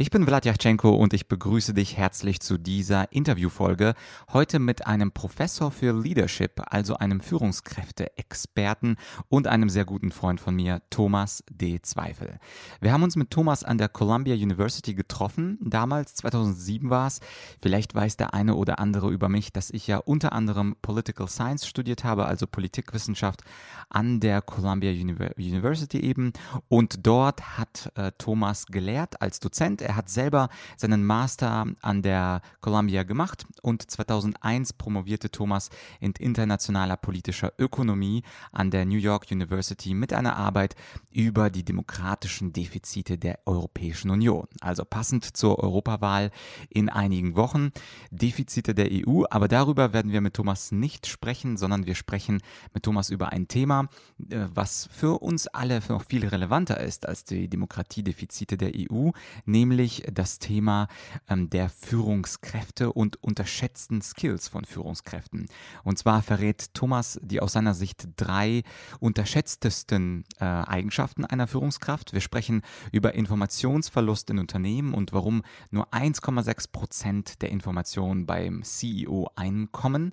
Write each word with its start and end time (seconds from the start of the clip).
Ich 0.00 0.10
bin 0.10 0.24
Vlad 0.24 0.46
Yachtschenko 0.46 0.94
und 0.94 1.12
ich 1.12 1.28
begrüße 1.28 1.74
dich 1.74 1.98
herzlich 1.98 2.40
zu 2.40 2.56
dieser 2.56 3.12
Interviewfolge. 3.12 3.92
Heute 4.32 4.58
mit 4.58 4.86
einem 4.86 5.12
Professor 5.12 5.70
für 5.70 5.92
Leadership, 5.92 6.52
also 6.64 6.96
einem 6.96 7.20
Führungskräfte-Experten 7.20 8.96
und 9.28 9.46
einem 9.46 9.68
sehr 9.68 9.84
guten 9.84 10.10
Freund 10.10 10.40
von 10.40 10.56
mir, 10.56 10.80
Thomas 10.88 11.44
D. 11.50 11.82
Zweifel. 11.82 12.38
Wir 12.80 12.94
haben 12.94 13.02
uns 13.02 13.14
mit 13.14 13.30
Thomas 13.30 13.62
an 13.62 13.76
der 13.76 13.90
Columbia 13.90 14.34
University 14.34 14.94
getroffen. 14.94 15.58
Damals, 15.60 16.14
2007 16.14 16.88
war 16.88 17.08
es. 17.08 17.20
Vielleicht 17.60 17.94
weiß 17.94 18.16
der 18.16 18.32
eine 18.32 18.54
oder 18.54 18.78
andere 18.78 19.10
über 19.10 19.28
mich, 19.28 19.52
dass 19.52 19.70
ich 19.70 19.86
ja 19.86 19.98
unter 19.98 20.32
anderem 20.32 20.76
Political 20.80 21.28
Science 21.28 21.66
studiert 21.66 22.04
habe, 22.04 22.24
also 22.24 22.46
Politikwissenschaft 22.46 23.42
an 23.90 24.20
der 24.20 24.40
Columbia 24.40 24.92
University 24.92 26.00
eben. 26.00 26.32
Und 26.68 27.06
dort 27.06 27.58
hat 27.58 27.92
äh, 27.96 28.12
Thomas 28.16 28.64
gelehrt 28.64 29.20
als 29.20 29.40
Dozent. 29.40 29.89
Er 29.90 29.96
hat 29.96 30.08
selber 30.08 30.50
seinen 30.76 31.04
Master 31.04 31.66
an 31.82 32.02
der 32.02 32.42
Columbia 32.60 33.02
gemacht 33.02 33.44
und 33.60 33.90
2001 33.90 34.74
promovierte 34.74 35.32
Thomas 35.32 35.68
in 35.98 36.12
internationaler 36.12 36.96
politischer 36.96 37.54
Ökonomie 37.58 38.22
an 38.52 38.70
der 38.70 38.84
New 38.84 38.98
York 38.98 39.26
University 39.32 39.94
mit 39.94 40.12
einer 40.12 40.36
Arbeit 40.36 40.76
über 41.10 41.50
die 41.50 41.64
demokratischen 41.64 42.52
Defizite 42.52 43.18
der 43.18 43.40
Europäischen 43.46 44.12
Union. 44.12 44.46
Also 44.60 44.84
passend 44.84 45.36
zur 45.36 45.58
Europawahl 45.58 46.30
in 46.68 46.88
einigen 46.88 47.34
Wochen. 47.34 47.72
Defizite 48.12 48.76
der 48.76 48.90
EU, 48.92 49.24
aber 49.28 49.48
darüber 49.48 49.92
werden 49.92 50.12
wir 50.12 50.20
mit 50.20 50.34
Thomas 50.34 50.70
nicht 50.70 51.08
sprechen, 51.08 51.56
sondern 51.56 51.86
wir 51.86 51.96
sprechen 51.96 52.40
mit 52.72 52.84
Thomas 52.84 53.10
über 53.10 53.32
ein 53.32 53.48
Thema, 53.48 53.88
äh, 54.30 54.46
was 54.54 54.88
für 54.92 55.20
uns 55.20 55.48
alle 55.48 55.80
noch 55.88 56.04
viel 56.04 56.24
relevanter 56.24 56.78
ist 56.78 57.08
als 57.08 57.24
die 57.24 57.48
Demokratiedefizite 57.48 58.56
der 58.56 58.70
EU, 58.76 59.10
nämlich 59.46 59.79
nämlich 59.80 60.02
das 60.12 60.38
Thema 60.38 60.88
ähm, 61.28 61.48
der 61.48 61.70
Führungskräfte 61.70 62.92
und 62.92 63.22
unterschätzten 63.22 64.02
Skills 64.02 64.46
von 64.48 64.66
Führungskräften. 64.66 65.46
Und 65.84 65.98
zwar 65.98 66.22
verrät 66.22 66.74
Thomas 66.74 67.18
die 67.22 67.40
aus 67.40 67.52
seiner 67.52 67.72
Sicht 67.72 68.08
drei 68.16 68.62
unterschätztesten 68.98 70.24
äh, 70.38 70.44
Eigenschaften 70.44 71.24
einer 71.24 71.46
Führungskraft. 71.46 72.12
Wir 72.12 72.20
sprechen 72.20 72.60
über 72.92 73.14
Informationsverlust 73.14 74.28
in 74.28 74.38
Unternehmen 74.38 74.92
und 74.92 75.14
warum 75.14 75.42
nur 75.70 75.88
1,6 75.94 76.72
Prozent 76.72 77.42
der 77.42 77.50
Informationen 77.50 78.26
beim 78.26 78.62
CEO 78.62 79.30
einkommen. 79.34 80.12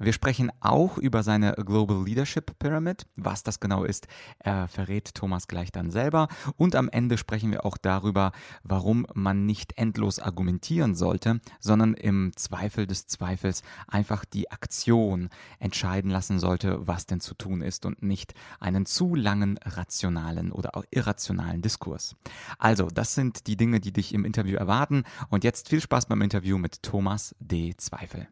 Wir 0.00 0.12
sprechen 0.12 0.50
auch 0.60 0.98
über 0.98 1.22
seine 1.22 1.52
Global 1.52 2.04
Leadership 2.04 2.58
Pyramid. 2.58 3.06
Was 3.16 3.44
das 3.44 3.60
genau 3.60 3.84
ist, 3.84 4.08
äh, 4.40 4.66
verrät 4.66 5.14
Thomas 5.14 5.46
gleich 5.46 5.70
dann 5.70 5.92
selber. 5.92 6.26
Und 6.56 6.74
am 6.74 6.88
Ende 6.88 7.16
sprechen 7.16 7.52
wir 7.52 7.64
auch 7.64 7.76
darüber, 7.76 8.32
warum 8.64 8.93
man 9.14 9.46
nicht 9.46 9.76
endlos 9.76 10.18
argumentieren 10.18 10.94
sollte, 10.94 11.40
sondern 11.60 11.94
im 11.94 12.32
Zweifel 12.36 12.86
des 12.86 13.06
Zweifels 13.06 13.62
einfach 13.88 14.24
die 14.24 14.50
Aktion 14.50 15.28
entscheiden 15.58 16.10
lassen 16.10 16.38
sollte, 16.38 16.86
was 16.86 17.06
denn 17.06 17.20
zu 17.20 17.34
tun 17.34 17.62
ist 17.62 17.86
und 17.86 18.02
nicht 18.02 18.34
einen 18.60 18.86
zu 18.86 19.14
langen 19.14 19.58
rationalen 19.64 20.52
oder 20.52 20.76
auch 20.76 20.84
irrationalen 20.90 21.62
Diskurs. 21.62 22.16
Also, 22.58 22.88
das 22.88 23.14
sind 23.14 23.46
die 23.46 23.56
Dinge, 23.56 23.80
die 23.80 23.92
dich 23.92 24.14
im 24.14 24.24
Interview 24.24 24.56
erwarten 24.56 25.04
und 25.28 25.44
jetzt 25.44 25.68
viel 25.68 25.80
Spaß 25.80 26.06
beim 26.06 26.22
Interview 26.22 26.58
mit 26.58 26.82
Thomas 26.82 27.34
D. 27.40 27.74
Zweifel. 27.76 28.28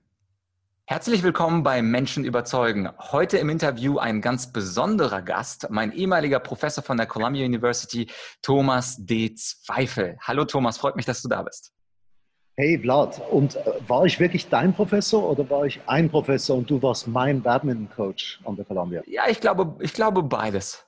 Herzlich 0.92 1.22
willkommen 1.22 1.62
bei 1.62 1.80
Menschen 1.80 2.22
überzeugen. 2.22 2.90
Heute 2.98 3.38
im 3.38 3.48
Interview 3.48 3.96
ein 3.96 4.20
ganz 4.20 4.52
besonderer 4.52 5.22
Gast, 5.22 5.68
mein 5.70 5.90
ehemaliger 5.90 6.38
Professor 6.38 6.84
von 6.84 6.98
der 6.98 7.06
Columbia 7.06 7.46
University, 7.46 8.08
Thomas 8.42 8.98
D. 8.98 9.32
Zweifel. 9.34 10.18
Hallo 10.20 10.44
Thomas, 10.44 10.76
freut 10.76 10.96
mich, 10.96 11.06
dass 11.06 11.22
du 11.22 11.30
da 11.30 11.44
bist. 11.44 11.72
Hey 12.58 12.78
Vlad, 12.78 13.22
und 13.30 13.56
äh, 13.56 13.60
war 13.88 14.04
ich 14.04 14.20
wirklich 14.20 14.50
dein 14.50 14.74
Professor 14.74 15.30
oder 15.30 15.48
war 15.48 15.64
ich 15.64 15.80
ein 15.86 16.10
Professor 16.10 16.58
und 16.58 16.68
du 16.68 16.82
warst 16.82 17.08
mein 17.08 17.40
Badminton-Coach 17.40 18.40
an 18.44 18.56
der 18.56 18.66
Columbia? 18.66 19.00
Ja, 19.06 19.22
ich 19.30 19.40
glaube, 19.40 19.74
ich 19.82 19.94
glaube 19.94 20.22
beides. 20.22 20.84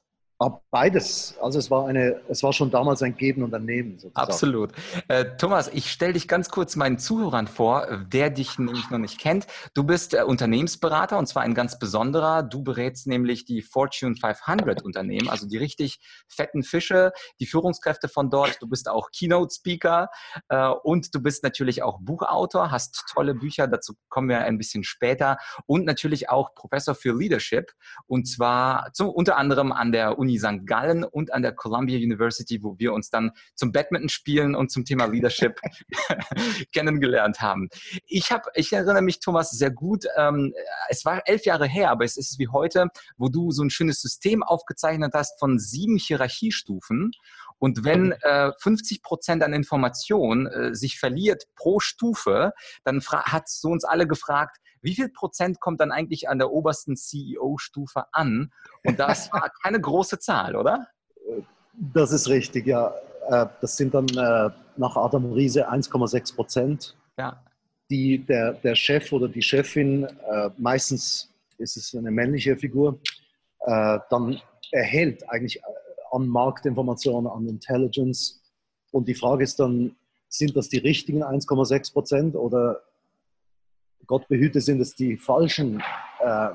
Beides. 0.71 1.37
Also 1.41 1.61
es 1.61 1.71
war 1.71 1.87
eine, 1.87 2.21
es 2.29 2.43
war 2.43 2.53
schon 2.53 2.71
damals 2.71 3.03
ein 3.03 3.17
Geben 3.17 3.45
und 3.45 3.55
ein 3.55 3.65
Nehmen. 3.65 3.99
Sozusagen. 3.99 4.17
Absolut. 4.17 4.73
Äh, 5.07 5.37
Thomas, 5.39 5.71
ich 5.73 5.91
stelle 5.91 6.15
dich 6.15 6.27
ganz 6.27 6.51
kurz 6.51 6.75
meinen 6.75 6.99
Zuhörern 6.99 7.47
vor, 7.47 8.05
der 8.13 8.31
dich 8.31 8.59
nämlich 8.59 8.91
noch 8.91 8.99
nicht 8.99 9.21
kennt. 9.21 9.47
Du 9.75 9.85
bist 9.85 10.13
äh, 10.13 10.23
Unternehmensberater 10.23 11.19
und 11.19 11.27
zwar 11.27 11.45
ein 11.45 11.55
ganz 11.55 11.79
besonderer. 11.79 12.43
Du 12.43 12.65
berätst 12.65 13.07
nämlich 13.07 13.45
die 13.45 13.63
Fortune 13.63 14.17
500 14.17 14.83
Unternehmen, 14.83 15.29
also 15.29 15.47
die 15.47 15.57
richtig 15.57 16.01
fetten 16.27 16.65
Fische, 16.65 17.13
die 17.39 17.47
Führungskräfte 17.47 18.09
von 18.09 18.29
dort. 18.29 18.61
Du 18.61 18.67
bist 18.67 18.89
auch 18.89 19.11
Keynote 19.17 19.55
Speaker 19.55 20.09
äh, 20.49 20.67
und 20.67 21.15
du 21.15 21.23
bist 21.23 21.45
natürlich 21.45 21.85
auch 21.85 22.01
Buchautor, 22.01 22.73
hast 22.73 23.05
tolle 23.13 23.35
Bücher. 23.35 23.69
Dazu 23.69 23.95
kommen 24.09 24.29
wir 24.29 24.41
ein 24.41 24.59
bisschen 24.59 24.83
später 24.83 25.39
und 25.67 25.85
natürlich 25.85 26.29
auch 26.29 26.55
Professor 26.57 26.97
für 26.97 27.17
Leadership 27.17 27.71
und 28.07 28.27
zwar 28.27 28.93
zum, 28.93 29.09
unter 29.09 29.37
anderem 29.37 29.71
an 29.71 29.93
der 29.93 30.19
Uni 30.25 30.39
St. 30.39 30.67
Gallen 30.67 31.05
und 31.05 31.35
an 31.35 31.43
der 31.43 31.53
Columbia 31.53 31.99
University, 31.99 32.63
wo 32.63 32.79
wir 32.79 32.95
uns 32.95 33.11
dann 33.11 33.33
zum 33.55 33.73
Badminton 33.73 34.09
spielen 34.09 34.55
und 34.55 34.71
zum 34.71 34.87
Thema 34.87 35.05
Leadership 35.05 35.61
kennengelernt 36.73 37.43
haben. 37.43 37.69
Ich, 38.07 38.33
hab, 38.33 38.47
ich 38.55 38.73
erinnere 38.73 39.03
mich, 39.03 39.21
Thomas, 39.21 39.51
sehr 39.51 39.71
gut. 39.71 40.07
Ähm, 40.17 40.55
es 40.89 41.05
war 41.05 41.23
elf 41.27 41.45
Jahre 41.45 41.67
her, 41.67 41.91
aber 41.91 42.07
es 42.07 42.17
ist 42.17 42.39
wie 42.39 42.49
heute, 42.49 42.89
wo 43.19 43.29
du 43.29 43.51
so 43.51 43.63
ein 43.63 43.69
schönes 43.69 44.01
System 44.01 44.43
aufgezeichnet 44.43 45.13
hast 45.15 45.39
von 45.39 45.59
sieben 45.59 45.99
Hierarchiestufen. 45.99 47.13
Und 47.59 47.85
wenn 47.85 48.13
äh, 48.13 48.53
50 48.59 49.03
Prozent 49.03 49.43
an 49.43 49.53
Information 49.53 50.47
äh, 50.47 50.75
sich 50.75 50.99
verliert 50.99 51.45
pro 51.57 51.81
Stufe, 51.81 52.53
dann 52.85 53.01
hat 53.03 53.49
so 53.49 53.69
uns 53.69 53.85
alle 53.85 54.07
gefragt, 54.07 54.59
wie 54.83 54.95
viel 54.95 55.09
Prozent 55.09 55.61
kommt 55.61 55.81
dann 55.81 55.93
eigentlich 55.93 56.29
an 56.29 56.39
der 56.39 56.51
obersten 56.51 56.97
CEO-Stufe 56.97 58.05
an? 58.13 58.53
Und 58.85 58.99
das 58.99 59.31
war 59.33 59.51
keine 59.63 59.81
große 59.81 60.19
Zahl, 60.19 60.57
oder? 60.57 60.87
Das 61.75 62.13
ist 62.13 62.29
richtig, 62.29 62.67
ja. 62.67 62.95
Äh, 63.29 63.47
das 63.61 63.77
sind 63.77 63.95
dann 63.95 64.07
äh, 64.09 64.51
nach 64.77 64.97
Adam 64.97 65.33
Riese 65.33 65.71
1,6 65.71 66.35
Prozent. 66.35 66.97
Ja. 67.19 67.43
Die, 67.91 68.19
der, 68.19 68.55
der 68.55 68.75
Chef 68.75 69.13
oder 69.13 69.29
die 69.29 69.43
Chefin, 69.43 70.05
äh, 70.05 70.51
meistens 70.59 71.31
ist 71.59 71.77
es 71.77 71.95
eine 71.95 72.11
männliche 72.11 72.57
Figur, 72.57 72.99
dann 73.67 74.39
erhält 74.73 75.27
eigentlich 75.31 75.63
an 76.15 76.29
Marktinformationen, 76.29 77.31
an 77.31 77.49
Intelligence. 77.49 78.41
Und 78.93 79.09
die 79.09 79.15
Frage 79.15 79.45
ist 79.45 79.59
dann, 79.59 79.97
sind 80.29 80.57
das 80.57 80.69
die 80.69 80.79
richtigen 80.79 81.23
1,6 81.23 81.93
Prozent 81.93 82.37
oder 82.37 82.81
Gott 84.07 84.29
behüte, 84.29 84.61
sind 84.61 84.81
es 84.81 84.95
die 84.95 85.17
falschen, 85.17 85.83
äh, 86.21 86.51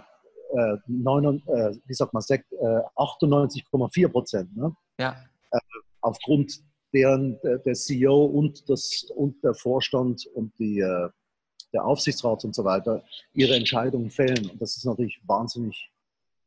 äh, 0.53 0.78
9, 0.88 1.44
äh, 1.48 1.75
wie 1.86 1.94
sagt 1.94 2.14
man, 2.14 2.22
98,4 2.22 4.06
äh, 4.06 4.09
Prozent. 4.09 4.56
Ne? 4.56 4.75
Ja. 5.00 5.16
Äh, 5.52 5.59
aufgrund 6.02 6.62
deren 6.94 7.40
der 7.44 7.74
CEO 7.74 8.25
und, 8.25 8.68
das, 8.69 9.06
und 9.16 9.44
der 9.44 9.53
Vorstand 9.53 10.25
und 10.34 10.58
die, 10.58 10.80
äh, 10.80 11.09
der 11.72 11.86
Aufsichtsrat 11.86 12.44
und 12.46 12.56
so 12.56 12.64
weiter 12.64 13.03
ihre 13.34 13.56
Entscheidungen 13.56 14.09
fällen. 14.09 14.50
Und 14.50 14.62
das 14.62 14.75
ist 14.75 14.86
natürlich 14.86 15.22
wahnsinnig 15.25 15.92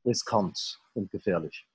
riskant 0.04 0.80
und 0.94 1.10
gefährlich. 1.10 1.66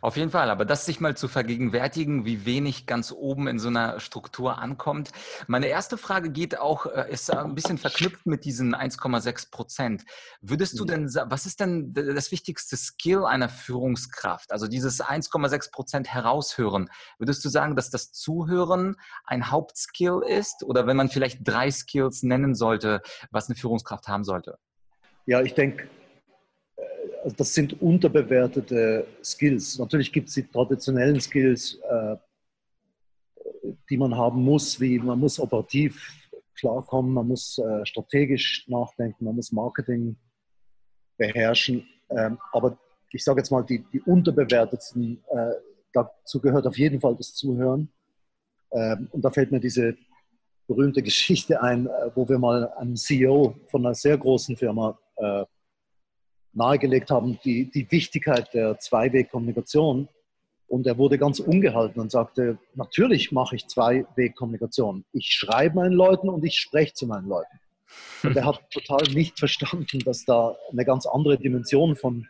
Auf 0.00 0.16
jeden 0.16 0.30
Fall, 0.30 0.50
aber 0.50 0.64
das 0.64 0.86
sich 0.86 1.00
mal 1.00 1.16
zu 1.16 1.28
vergegenwärtigen, 1.28 2.24
wie 2.24 2.44
wenig 2.44 2.86
ganz 2.86 3.12
oben 3.12 3.48
in 3.48 3.58
so 3.58 3.68
einer 3.68 4.00
Struktur 4.00 4.58
ankommt. 4.58 5.12
Meine 5.46 5.66
erste 5.66 5.96
Frage 5.96 6.30
geht 6.30 6.58
auch, 6.58 6.86
äh, 6.86 7.10
ist 7.10 7.30
ein 7.30 7.54
bisschen 7.54 7.78
verknüpft 7.78 8.26
mit 8.26 8.44
diesen 8.44 8.74
1,6 8.74 9.50
Prozent. 9.50 10.04
Würdest 10.40 10.78
du 10.78 10.84
denn, 10.84 11.06
was 11.06 11.46
ist 11.46 11.60
denn 11.60 11.92
das 11.94 12.30
wichtigste 12.30 12.76
Skill 12.76 13.24
einer 13.24 13.48
Führungskraft? 13.48 14.52
Also 14.52 14.68
dieses 14.68 15.00
1,6 15.00 15.70
Prozent 15.70 16.08
heraushören. 16.08 16.90
Würdest 17.18 17.44
du 17.44 17.48
sagen, 17.48 17.76
dass 17.76 17.90
das 17.90 18.12
Zuhören 18.12 18.96
ein 19.24 19.50
Hauptskill 19.50 20.20
ist? 20.26 20.62
Oder 20.64 20.86
wenn 20.86 20.96
man 20.96 21.08
vielleicht 21.08 21.40
drei 21.42 21.70
Skills 21.70 22.22
nennen 22.22 22.54
sollte, 22.54 23.02
was 23.30 23.48
eine 23.48 23.56
Führungskraft 23.56 24.08
haben 24.08 24.24
sollte? 24.24 24.58
Ja, 25.26 25.40
ich 25.40 25.54
denke, 25.54 25.88
also 27.22 27.36
das 27.36 27.54
sind 27.54 27.80
unterbewertete 27.80 29.06
Skills. 29.22 29.78
Natürlich 29.78 30.12
gibt 30.12 30.28
es 30.28 30.34
die 30.34 30.46
traditionellen 30.46 31.20
Skills, 31.20 31.78
äh, 31.88 32.16
die 33.88 33.96
man 33.96 34.16
haben 34.16 34.42
muss, 34.42 34.80
wie 34.80 34.98
man 34.98 35.20
muss 35.20 35.38
operativ 35.38 36.30
klarkommen, 36.58 37.12
man 37.12 37.28
muss 37.28 37.58
äh, 37.58 37.86
strategisch 37.86 38.66
nachdenken, 38.68 39.24
man 39.24 39.36
muss 39.36 39.52
Marketing 39.52 40.16
beherrschen. 41.16 41.86
Ähm, 42.10 42.38
aber 42.52 42.76
ich 43.10 43.22
sage 43.22 43.40
jetzt 43.40 43.50
mal, 43.50 43.62
die, 43.62 43.84
die 43.92 44.00
unterbewertetsten, 44.00 45.22
äh, 45.30 45.52
dazu 45.92 46.40
gehört 46.40 46.66
auf 46.66 46.76
jeden 46.76 47.00
Fall 47.00 47.14
das 47.16 47.34
Zuhören. 47.34 47.92
Ähm, 48.72 49.08
und 49.12 49.24
da 49.24 49.30
fällt 49.30 49.52
mir 49.52 49.60
diese 49.60 49.96
berühmte 50.66 51.02
Geschichte 51.04 51.62
ein, 51.62 51.88
wo 52.14 52.28
wir 52.28 52.38
mal 52.38 52.68
einen 52.72 52.96
CEO 52.96 53.54
von 53.68 53.86
einer 53.86 53.94
sehr 53.94 54.18
großen 54.18 54.56
Firma 54.56 54.98
nahegelegt 56.52 57.10
haben, 57.10 57.38
die, 57.44 57.70
die 57.70 57.90
Wichtigkeit 57.90 58.52
der 58.54 58.78
Zwei-Weg-Kommunikation. 58.78 60.08
Und 60.68 60.86
er 60.86 60.96
wurde 60.96 61.18
ganz 61.18 61.38
ungehalten 61.38 62.00
und 62.00 62.10
sagte, 62.10 62.58
natürlich 62.74 63.32
mache 63.32 63.56
ich 63.56 63.66
Zwei-Weg-Kommunikation. 63.66 65.04
Ich 65.12 65.26
schreibe 65.26 65.76
meinen 65.76 65.92
Leuten 65.92 66.28
und 66.28 66.44
ich 66.44 66.58
spreche 66.58 66.94
zu 66.94 67.06
meinen 67.06 67.28
Leuten. 67.28 67.60
Und 68.22 68.36
er 68.36 68.46
hat 68.46 68.60
total 68.70 69.02
nicht 69.12 69.38
verstanden, 69.38 69.98
dass 70.00 70.24
da 70.24 70.56
eine 70.70 70.84
ganz 70.84 71.06
andere 71.06 71.38
Dimension 71.38 71.96
von 71.96 72.26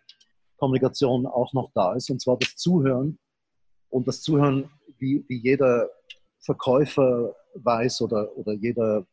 Kommunikation 0.58 1.26
auch 1.26 1.52
noch 1.52 1.70
da 1.74 1.94
ist, 1.94 2.10
und 2.10 2.20
zwar 2.20 2.36
das 2.38 2.56
Zuhören. 2.56 3.18
Und 3.90 4.08
das 4.08 4.22
Zuhören, 4.22 4.70
wie, 4.98 5.24
wie 5.28 5.38
jeder 5.38 5.88
Verkäufer 6.40 7.34
weiß 7.54 8.02
oder, 8.02 8.36
oder 8.36 8.52
jeder 8.54 9.04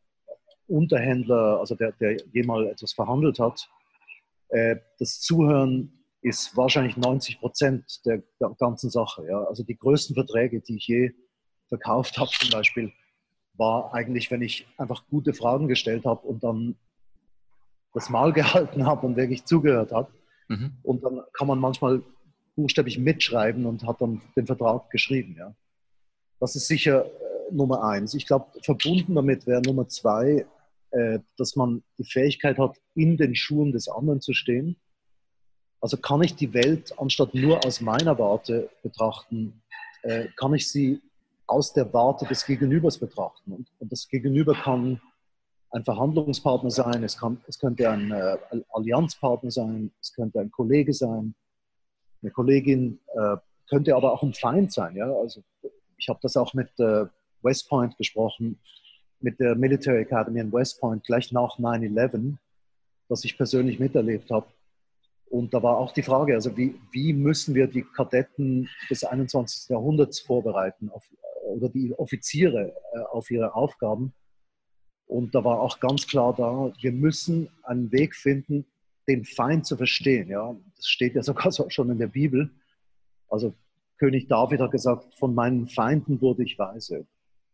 Unterhändler, 0.66 1.58
also 1.60 1.74
der, 1.74 1.92
der 1.92 2.16
jemals 2.32 2.70
etwas 2.70 2.92
verhandelt 2.92 3.38
hat, 3.38 3.68
das 4.98 5.20
Zuhören 5.20 6.00
ist 6.22 6.56
wahrscheinlich 6.56 6.96
90 6.96 7.40
Prozent 7.40 8.04
der, 8.04 8.22
der, 8.40 8.50
ganzen 8.58 8.90
Sache. 8.90 9.26
Ja? 9.26 9.44
Also 9.44 9.62
die 9.62 9.76
größten 9.76 10.14
Verträge, 10.14 10.60
die 10.60 10.76
ich 10.76 10.86
je 10.86 11.12
verkauft 11.68 12.18
habe 12.18 12.30
zum 12.30 12.50
Beispiel, 12.50 12.92
war 13.54 13.94
eigentlich, 13.94 14.30
wenn 14.30 14.42
ich 14.42 14.66
einfach 14.76 15.06
gute 15.08 15.34
Fragen 15.34 15.68
gestellt 15.68 16.04
habe 16.04 16.26
und 16.26 16.42
dann 16.42 16.76
das 17.94 18.10
Mal 18.10 18.32
gehalten 18.34 18.86
habe 18.86 19.06
und 19.06 19.16
wirklich 19.16 19.44
zugehört 19.44 19.92
habe. 19.92 20.10
Mhm. 20.48 20.72
Und 20.82 21.04
dann 21.04 21.22
kann 21.32 21.46
man 21.46 21.58
manchmal 21.58 22.02
buchstäblich 22.56 22.98
mitschreiben 22.98 23.66
und 23.66 23.86
hat 23.86 24.00
dann 24.00 24.20
den 24.36 24.46
Vertrag 24.46 24.90
geschrieben. 24.90 25.36
Ja. 25.38 25.54
Das 26.40 26.56
ist 26.56 26.66
sicher 26.66 27.06
äh, 27.06 27.52
Nummer 27.52 27.84
eins. 27.84 28.14
Ich 28.14 28.26
glaube, 28.26 28.46
verbunden 28.62 29.14
damit 29.14 29.46
wäre 29.46 29.62
Nummer 29.62 29.88
zwei, 29.88 30.30
äh, 30.30 30.44
dass 31.36 31.54
man 31.54 31.82
die 31.98 32.04
Fähigkeit 32.04 32.58
hat, 32.58 32.76
in 32.94 33.16
den 33.16 33.34
Schuhen 33.34 33.72
des 33.72 33.88
anderen 33.88 34.20
zu 34.20 34.32
stehen. 34.32 34.76
Also 35.80 35.96
kann 35.96 36.22
ich 36.22 36.34
die 36.34 36.52
Welt 36.52 36.92
anstatt 36.98 37.34
nur 37.34 37.64
aus 37.64 37.80
meiner 37.80 38.18
Warte 38.18 38.68
betrachten, 38.82 39.62
äh, 40.02 40.28
kann 40.36 40.54
ich 40.54 40.68
sie 40.68 41.00
aus 41.46 41.72
der 41.72 41.92
Warte 41.92 42.26
des 42.26 42.44
Gegenübers 42.44 42.98
betrachten. 42.98 43.52
Und, 43.52 43.68
das 43.80 44.08
Gegenüber 44.08 44.54
kann 44.54 45.00
ein 45.70 45.84
Verhandlungspartner 45.84 46.70
sein, 46.70 47.02
es, 47.02 47.16
kann, 47.16 47.40
es 47.46 47.58
könnte 47.58 47.88
ein 47.90 48.10
äh, 48.10 48.36
Allianzpartner 48.72 49.50
sein, 49.50 49.90
es 50.00 50.12
könnte 50.12 50.40
ein 50.40 50.50
Kollege 50.50 50.92
sein, 50.92 51.34
eine 52.22 52.30
Kollegin, 52.30 53.00
äh, 53.14 53.36
könnte 53.68 53.96
aber 53.96 54.12
auch 54.12 54.22
ein 54.22 54.34
Feind 54.34 54.72
sein. 54.72 54.96
Ja? 54.96 55.12
Also 55.12 55.42
ich 55.96 56.08
habe 56.08 56.18
das 56.22 56.36
auch 56.36 56.54
mit 56.54 56.68
äh, 56.78 57.06
West 57.42 57.68
Point 57.68 57.96
besprochen, 57.96 58.58
mit 59.20 59.38
der 59.40 59.54
Military 59.54 60.02
Academy 60.02 60.40
in 60.40 60.52
West 60.52 60.80
Point 60.80 61.04
gleich 61.04 61.32
nach 61.32 61.58
9-11, 61.58 62.36
das 63.08 63.24
ich 63.24 63.36
persönlich 63.36 63.78
miterlebt 63.78 64.30
habe. 64.30 64.46
Und 65.30 65.54
da 65.54 65.62
war 65.62 65.76
auch 65.76 65.92
die 65.92 66.02
Frage, 66.02 66.34
also 66.34 66.56
wie, 66.56 66.74
wie 66.90 67.12
müssen 67.12 67.54
wir 67.54 67.68
die 67.68 67.82
Kadetten 67.82 68.68
des 68.90 69.04
21. 69.04 69.68
Jahrhunderts 69.68 70.20
vorbereiten 70.20 70.90
auf, 70.90 71.08
oder 71.44 71.68
die 71.68 71.94
Offiziere 71.96 72.74
äh, 72.92 72.98
auf 73.12 73.30
ihre 73.30 73.54
Aufgaben? 73.54 74.12
Und 75.06 75.34
da 75.34 75.44
war 75.44 75.60
auch 75.60 75.78
ganz 75.80 76.06
klar 76.06 76.34
da, 76.36 76.72
wir 76.80 76.92
müssen 76.92 77.48
einen 77.62 77.92
Weg 77.92 78.16
finden, 78.16 78.66
den 79.08 79.24
Feind 79.24 79.66
zu 79.66 79.76
verstehen. 79.76 80.28
Ja, 80.28 80.56
das 80.76 80.86
steht 80.86 81.14
ja 81.14 81.22
sogar 81.24 81.52
schon 81.70 81.90
in 81.90 81.98
der 81.98 82.08
Bibel. 82.08 82.50
Also 83.28 83.54
König 83.98 84.28
David 84.28 84.60
hat 84.60 84.70
gesagt, 84.70 85.14
von 85.14 85.34
meinen 85.34 85.68
Feinden 85.68 86.20
wurde 86.20 86.42
ich 86.42 86.58
weise. 86.58 87.06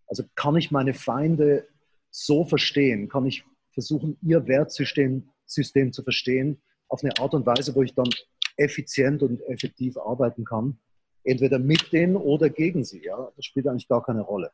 Also 0.06 0.25
kann 0.35 0.56
ich 0.56 0.70
meine 0.70 0.94
Feinde 0.94 1.67
so 2.11 2.44
verstehen? 2.44 3.08
Kann 3.08 3.26
ich 3.26 3.44
versuchen, 3.73 4.17
ihr 4.23 4.47
Wertsystem 4.47 5.29
System 5.44 5.93
zu 5.93 6.03
verstehen 6.03 6.61
auf 6.88 7.03
eine 7.03 7.17
Art 7.19 7.35
und 7.35 7.47
Weise, 7.47 7.75
wo 7.75 7.82
ich 7.82 7.94
dann 7.94 8.08
effizient 8.56 9.23
und 9.23 9.41
effektiv 9.43 9.97
arbeiten 9.97 10.44
kann? 10.44 10.79
Entweder 11.25 11.58
mit 11.58 11.93
denen 11.93 12.17
oder 12.17 12.49
gegen 12.49 12.85
sie. 12.85 13.03
Ja, 13.05 13.31
das 13.37 13.44
spielt 13.44 13.67
eigentlich 13.67 13.88
gar 13.88 14.05
keine 14.05 14.23
Rolle. 14.23 14.50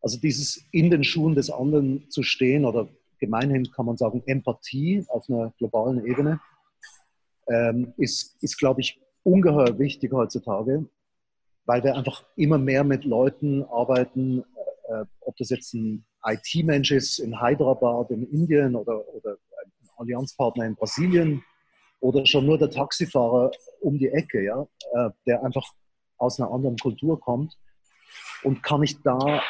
Also 0.00 0.18
dieses 0.18 0.64
in 0.72 0.90
den 0.90 1.04
Schuhen 1.04 1.34
des 1.34 1.50
anderen 1.50 2.10
zu 2.10 2.22
stehen 2.22 2.64
oder 2.64 2.88
gemeinhin 3.20 3.70
kann 3.70 3.86
man 3.86 3.96
sagen 3.96 4.22
Empathie 4.26 5.04
auf 5.08 5.30
einer 5.30 5.52
globalen 5.58 6.04
Ebene 6.04 6.40
ähm, 7.48 7.94
ist, 7.96 8.42
ist 8.42 8.58
glaube 8.58 8.80
ich, 8.80 9.00
ungeheuer 9.22 9.78
wichtig 9.78 10.12
heutzutage, 10.12 10.84
weil 11.64 11.84
wir 11.84 11.94
einfach 11.94 12.24
immer 12.34 12.58
mehr 12.58 12.82
mit 12.82 13.04
Leuten 13.04 13.62
arbeiten, 13.64 14.44
ob 15.20 15.36
das 15.36 15.50
jetzt 15.50 15.74
ein 15.74 16.04
IT-Mensch 16.24 16.90
ist 16.90 17.18
in 17.18 17.40
Hyderabad 17.40 18.10
in 18.10 18.24
Indien 18.30 18.76
oder, 18.76 19.06
oder 19.08 19.32
ein 19.32 19.88
Allianzpartner 19.96 20.66
in 20.66 20.74
Brasilien 20.74 21.42
oder 22.00 22.26
schon 22.26 22.46
nur 22.46 22.58
der 22.58 22.70
Taxifahrer 22.70 23.52
um 23.80 23.98
die 23.98 24.08
Ecke, 24.08 24.42
ja, 24.42 24.66
äh, 24.94 25.10
der 25.26 25.44
einfach 25.44 25.64
aus 26.18 26.38
einer 26.38 26.50
anderen 26.50 26.76
Kultur 26.76 27.18
kommt. 27.20 27.56
Und 28.42 28.62
kann 28.62 28.82
ich 28.82 29.00
da 29.02 29.40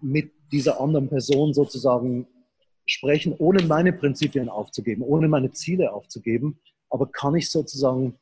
mit 0.00 0.32
dieser 0.52 0.80
anderen 0.80 1.08
Person 1.08 1.52
sozusagen 1.52 2.26
sprechen, 2.86 3.34
ohne 3.38 3.64
meine 3.64 3.92
Prinzipien 3.92 4.48
aufzugeben, 4.48 5.02
ohne 5.02 5.28
meine 5.28 5.50
Ziele 5.52 5.92
aufzugeben, 5.92 6.60
aber 6.90 7.06
kann 7.06 7.34
ich 7.34 7.50
sozusagen 7.50 8.18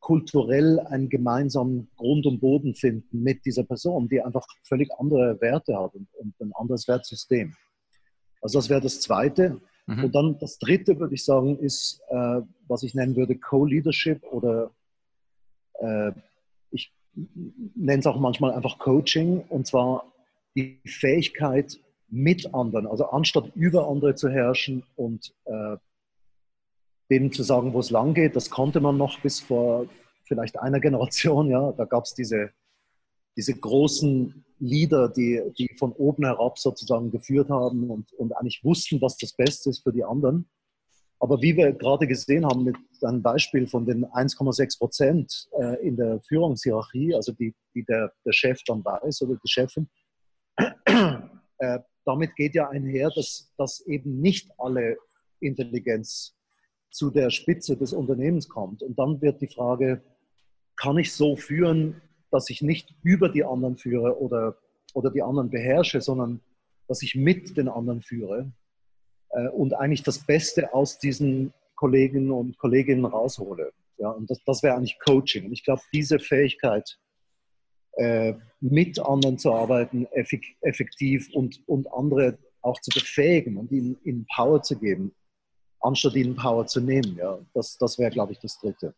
kulturell 0.00 0.80
einen 0.80 1.08
gemeinsamen 1.08 1.90
Grund 1.96 2.26
und 2.26 2.40
Boden 2.40 2.74
finden 2.74 3.22
mit 3.22 3.44
dieser 3.44 3.64
Person, 3.64 4.08
die 4.08 4.22
einfach 4.22 4.46
völlig 4.64 4.90
andere 4.98 5.40
Werte 5.40 5.78
hat 5.78 5.94
und, 5.94 6.08
und 6.14 6.34
ein 6.40 6.52
anderes 6.54 6.88
Wertsystem. 6.88 7.54
Also 8.40 8.58
das 8.58 8.70
wäre 8.70 8.80
das 8.80 9.00
Zweite. 9.00 9.60
Mhm. 9.86 10.04
Und 10.04 10.14
dann 10.14 10.38
das 10.38 10.58
Dritte, 10.58 10.98
würde 10.98 11.14
ich 11.14 11.24
sagen, 11.24 11.58
ist, 11.58 12.00
äh, 12.08 12.40
was 12.66 12.82
ich 12.82 12.94
nennen 12.94 13.16
würde, 13.16 13.36
Co-Leadership 13.36 14.22
oder 14.24 14.70
äh, 15.80 16.12
ich 16.70 16.92
nenne 17.14 18.00
es 18.00 18.06
auch 18.06 18.18
manchmal 18.18 18.52
einfach 18.52 18.78
Coaching. 18.78 19.40
Und 19.48 19.66
zwar 19.66 20.12
die 20.56 20.80
Fähigkeit 20.86 21.78
mit 22.08 22.54
anderen, 22.54 22.86
also 22.86 23.06
anstatt 23.10 23.54
über 23.54 23.88
andere 23.88 24.14
zu 24.16 24.28
herrschen 24.28 24.82
und 24.96 25.32
äh, 25.44 25.76
denen 27.10 27.32
zu 27.32 27.42
sagen, 27.42 27.72
wo 27.72 27.80
es 27.80 27.90
lang 27.90 28.14
geht, 28.14 28.36
das 28.36 28.50
konnte 28.50 28.80
man 28.80 28.96
noch 28.96 29.20
bis 29.20 29.40
vor 29.40 29.86
vielleicht 30.24 30.58
einer 30.58 30.80
Generation, 30.86 31.48
ja, 31.50 31.72
da 31.72 31.84
gab 31.84 32.04
es 32.04 32.14
diese, 32.14 32.50
diese 33.36 33.54
großen 33.54 34.44
Leader, 34.58 35.08
die, 35.08 35.42
die 35.58 35.74
von 35.78 35.92
oben 35.92 36.24
herab 36.24 36.58
sozusagen 36.58 37.10
geführt 37.10 37.48
haben 37.48 37.90
und, 37.90 38.12
und 38.14 38.36
eigentlich 38.36 38.62
wussten, 38.62 39.00
was 39.00 39.16
das 39.16 39.32
Beste 39.32 39.70
ist 39.70 39.82
für 39.82 39.92
die 39.92 40.04
anderen. 40.04 40.48
Aber 41.18 41.42
wie 41.42 41.56
wir 41.56 41.72
gerade 41.72 42.06
gesehen 42.06 42.46
haben 42.46 42.64
mit 42.64 42.76
einem 43.02 43.22
Beispiel 43.22 43.66
von 43.66 43.84
den 43.84 44.06
1,6 44.06 44.78
Prozent 44.78 45.48
äh, 45.58 45.86
in 45.86 45.96
der 45.96 46.20
Führungshierarchie, 46.22 47.14
also 47.14 47.32
die, 47.32 47.54
die 47.74 47.84
der, 47.84 48.12
der 48.24 48.32
Chef 48.32 48.62
dann 48.66 48.84
weiß 48.84 49.22
oder 49.22 49.34
die 49.34 49.48
Chefin, 49.48 49.88
äh, 51.58 51.78
damit 52.04 52.34
geht 52.36 52.54
ja 52.54 52.68
einher, 52.68 53.10
dass, 53.14 53.52
dass 53.58 53.80
eben 53.86 54.20
nicht 54.20 54.50
alle 54.58 54.96
Intelligenz 55.40 56.34
zu 56.90 57.10
der 57.10 57.30
Spitze 57.30 57.76
des 57.76 57.92
Unternehmens 57.92 58.48
kommt. 58.48 58.82
Und 58.82 58.98
dann 58.98 59.20
wird 59.22 59.40
die 59.40 59.48
Frage, 59.48 60.02
kann 60.76 60.98
ich 60.98 61.12
so 61.12 61.36
führen, 61.36 62.00
dass 62.30 62.50
ich 62.50 62.62
nicht 62.62 62.94
über 63.02 63.28
die 63.28 63.44
anderen 63.44 63.76
führe 63.76 64.20
oder, 64.20 64.56
oder 64.94 65.10
die 65.10 65.22
anderen 65.22 65.50
beherrsche, 65.50 66.00
sondern 66.00 66.40
dass 66.88 67.02
ich 67.02 67.14
mit 67.14 67.56
den 67.56 67.68
anderen 67.68 68.02
führe 68.02 68.52
äh, 69.30 69.48
und 69.48 69.74
eigentlich 69.74 70.02
das 70.02 70.26
Beste 70.26 70.74
aus 70.74 70.98
diesen 70.98 71.52
Kollegen 71.74 72.30
und 72.30 72.58
Kolleginnen 72.58 73.04
raushole. 73.04 73.72
Ja, 73.98 74.10
und 74.10 74.30
das, 74.30 74.42
das 74.44 74.62
wäre 74.62 74.76
eigentlich 74.76 74.98
Coaching. 74.98 75.46
Und 75.46 75.52
ich 75.52 75.64
glaube, 75.64 75.82
diese 75.92 76.18
Fähigkeit, 76.18 76.98
äh, 77.92 78.34
mit 78.60 78.98
anderen 78.98 79.38
zu 79.38 79.52
arbeiten, 79.52 80.06
effektiv 80.62 81.28
und, 81.34 81.62
und 81.66 81.92
andere 81.92 82.38
auch 82.62 82.80
zu 82.80 82.90
befähigen 82.90 83.56
und 83.56 83.72
ihnen, 83.72 83.98
ihnen 84.04 84.26
Power 84.34 84.62
zu 84.62 84.78
geben, 84.78 85.12
anstatt 85.80 86.14
ihnen 86.14 86.36
Power 86.36 86.66
zu 86.66 86.80
nehmen. 86.80 87.16
Ja, 87.16 87.38
das, 87.54 87.76
das 87.78 87.98
wäre, 87.98 88.10
glaube 88.10 88.32
ich, 88.32 88.38
das 88.38 88.58
Dritte. 88.58 88.94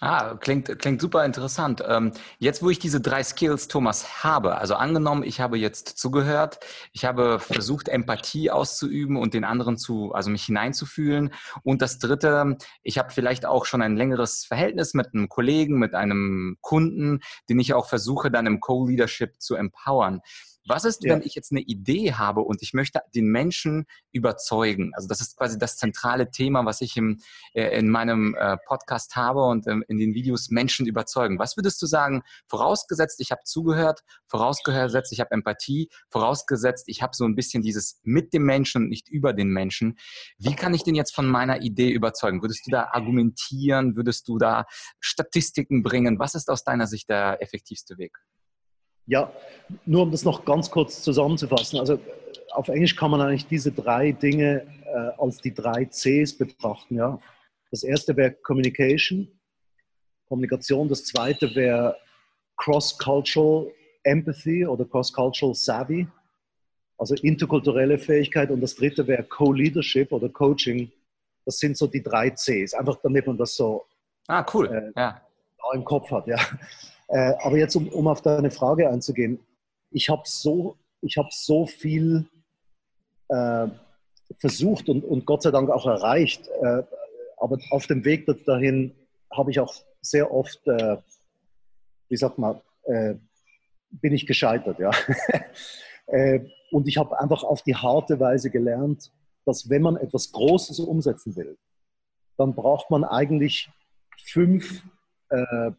Ah, 0.00 0.34
klingt, 0.34 0.78
klingt 0.80 1.00
super 1.00 1.24
interessant. 1.24 1.82
Ähm, 1.86 2.12
jetzt, 2.38 2.62
wo 2.62 2.68
ich 2.68 2.78
diese 2.78 3.00
drei 3.00 3.22
Skills, 3.22 3.68
Thomas, 3.68 4.24
habe, 4.24 4.56
also 4.58 4.74
angenommen, 4.74 5.22
ich 5.22 5.40
habe 5.40 5.56
jetzt 5.56 5.96
zugehört, 5.96 6.58
ich 6.92 7.04
habe 7.04 7.38
versucht, 7.38 7.88
Empathie 7.88 8.50
auszuüben 8.50 9.16
und 9.16 9.34
den 9.34 9.44
anderen 9.44 9.78
zu, 9.78 10.12
also 10.12 10.30
mich 10.30 10.44
hineinzufühlen. 10.44 11.32
Und 11.62 11.80
das 11.80 12.00
dritte, 12.00 12.58
ich 12.82 12.98
habe 12.98 13.12
vielleicht 13.12 13.46
auch 13.46 13.66
schon 13.66 13.82
ein 13.82 13.96
längeres 13.96 14.44
Verhältnis 14.44 14.94
mit 14.94 15.14
einem 15.14 15.28
Kollegen, 15.28 15.78
mit 15.78 15.94
einem 15.94 16.58
Kunden, 16.60 17.20
den 17.48 17.60
ich 17.60 17.72
auch 17.72 17.86
versuche, 17.86 18.30
dann 18.30 18.46
im 18.46 18.60
Co-Leadership 18.60 19.40
zu 19.40 19.54
empowern. 19.54 20.20
Was 20.66 20.84
ist, 20.84 21.04
ja. 21.04 21.12
wenn 21.12 21.22
ich 21.22 21.34
jetzt 21.34 21.52
eine 21.52 21.60
Idee 21.60 22.14
habe 22.14 22.40
und 22.40 22.62
ich 22.62 22.72
möchte 22.72 23.00
den 23.14 23.26
Menschen 23.26 23.86
überzeugen? 24.12 24.92
Also 24.94 25.08
das 25.08 25.20
ist 25.20 25.36
quasi 25.36 25.58
das 25.58 25.76
zentrale 25.76 26.30
Thema, 26.30 26.64
was 26.64 26.80
ich 26.80 26.96
im, 26.96 27.20
äh, 27.52 27.78
in 27.78 27.90
meinem 27.90 28.34
äh, 28.34 28.56
Podcast 28.66 29.14
habe 29.16 29.42
und 29.44 29.66
ähm, 29.66 29.84
in 29.88 29.98
den 29.98 30.14
Videos 30.14 30.50
Menschen 30.50 30.86
überzeugen. 30.86 31.38
Was 31.38 31.56
würdest 31.56 31.82
du 31.82 31.86
sagen, 31.86 32.22
vorausgesetzt, 32.48 33.20
ich 33.20 33.30
habe 33.30 33.42
zugehört, 33.44 34.00
vorausgesetzt, 34.26 35.12
ich 35.12 35.20
habe 35.20 35.32
Empathie, 35.32 35.90
vorausgesetzt, 36.10 36.84
ich 36.88 37.02
habe 37.02 37.14
so 37.14 37.24
ein 37.24 37.34
bisschen 37.34 37.62
dieses 37.62 38.00
mit 38.02 38.32
dem 38.32 38.44
Menschen 38.44 38.84
und 38.84 38.88
nicht 38.88 39.08
über 39.08 39.34
den 39.34 39.48
Menschen. 39.48 39.98
Wie 40.38 40.56
kann 40.56 40.72
ich 40.72 40.82
den 40.82 40.94
jetzt 40.94 41.14
von 41.14 41.26
meiner 41.26 41.60
Idee 41.60 41.90
überzeugen? 41.90 42.42
Würdest 42.42 42.66
du 42.66 42.70
da 42.70 42.88
argumentieren? 42.92 43.96
Würdest 43.96 44.28
du 44.28 44.38
da 44.38 44.64
Statistiken 44.98 45.82
bringen? 45.82 46.18
Was 46.18 46.34
ist 46.34 46.48
aus 46.48 46.64
deiner 46.64 46.86
Sicht 46.86 47.10
der 47.10 47.42
effektivste 47.42 47.98
Weg? 47.98 48.16
Ja, 49.06 49.32
nur 49.84 50.02
um 50.02 50.10
das 50.10 50.24
noch 50.24 50.44
ganz 50.44 50.70
kurz 50.70 51.02
zusammenzufassen. 51.02 51.78
Also 51.78 51.98
auf 52.52 52.68
Englisch 52.68 52.96
kann 52.96 53.10
man 53.10 53.20
eigentlich 53.20 53.46
diese 53.46 53.72
drei 53.72 54.12
Dinge 54.12 54.66
äh, 54.86 55.20
als 55.20 55.38
die 55.38 55.52
drei 55.52 55.84
Cs 55.86 56.36
betrachten. 56.38 56.96
Ja. 56.96 57.20
Das 57.70 57.82
erste 57.82 58.16
wäre 58.16 58.32
Communication, 58.32 59.28
Kommunikation. 60.28 60.88
Das 60.88 61.04
zweite 61.04 61.54
wäre 61.54 61.96
Cross-Cultural 62.56 63.70
Empathy 64.04 64.66
oder 64.66 64.84
Cross-Cultural 64.84 65.54
Savvy, 65.54 66.06
also 66.98 67.14
interkulturelle 67.16 67.98
Fähigkeit. 67.98 68.50
Und 68.50 68.60
das 68.60 68.76
dritte 68.76 69.06
wäre 69.06 69.24
Co-Leadership 69.24 70.12
oder 70.12 70.28
Coaching. 70.28 70.92
Das 71.44 71.58
sind 71.58 71.76
so 71.76 71.86
die 71.86 72.02
drei 72.02 72.30
Cs, 72.30 72.74
einfach 72.74 72.96
damit 73.02 73.26
man 73.26 73.36
das 73.36 73.54
so 73.56 73.84
ah, 74.28 74.46
cool. 74.54 74.92
Äh, 74.96 74.98
ja. 74.98 75.20
im 75.74 75.84
Kopf 75.84 76.10
hat. 76.10 76.26
Ja. 76.26 76.38
Äh, 77.08 77.34
aber 77.42 77.58
jetzt, 77.58 77.74
um, 77.76 77.88
um 77.88 78.06
auf 78.08 78.22
deine 78.22 78.50
Frage 78.50 78.88
einzugehen, 78.88 79.40
ich 79.90 80.08
habe 80.08 80.22
so, 80.24 80.76
hab 81.16 81.32
so 81.32 81.66
viel 81.66 82.26
äh, 83.28 83.68
versucht 84.38 84.88
und, 84.88 85.04
und 85.04 85.26
Gott 85.26 85.42
sei 85.42 85.50
Dank 85.50 85.70
auch 85.70 85.86
erreicht. 85.86 86.48
Äh, 86.62 86.82
aber 87.36 87.58
auf 87.70 87.86
dem 87.86 88.04
Weg 88.04 88.26
dahin 88.44 88.94
habe 89.30 89.50
ich 89.50 89.60
auch 89.60 89.74
sehr 90.00 90.32
oft, 90.32 90.66
äh, 90.66 90.96
wie 92.08 92.16
sagt 92.16 92.38
man, 92.38 92.60
äh, 92.84 93.14
bin 93.90 94.12
ich 94.12 94.26
gescheitert. 94.26 94.78
Ja? 94.78 94.90
Äh, 96.06 96.50
und 96.70 96.86
ich 96.86 96.98
habe 96.98 97.18
einfach 97.18 97.44
auf 97.44 97.62
die 97.62 97.76
harte 97.76 98.20
Weise 98.20 98.50
gelernt, 98.50 99.10
dass 99.46 99.70
wenn 99.70 99.80
man 99.80 99.96
etwas 99.96 100.32
Großes 100.32 100.80
umsetzen 100.80 101.34
will, 101.34 101.56
dann 102.36 102.54
braucht 102.54 102.90
man 102.90 103.04
eigentlich 103.04 103.70
fünf 104.22 104.82
äh, 105.30 105.70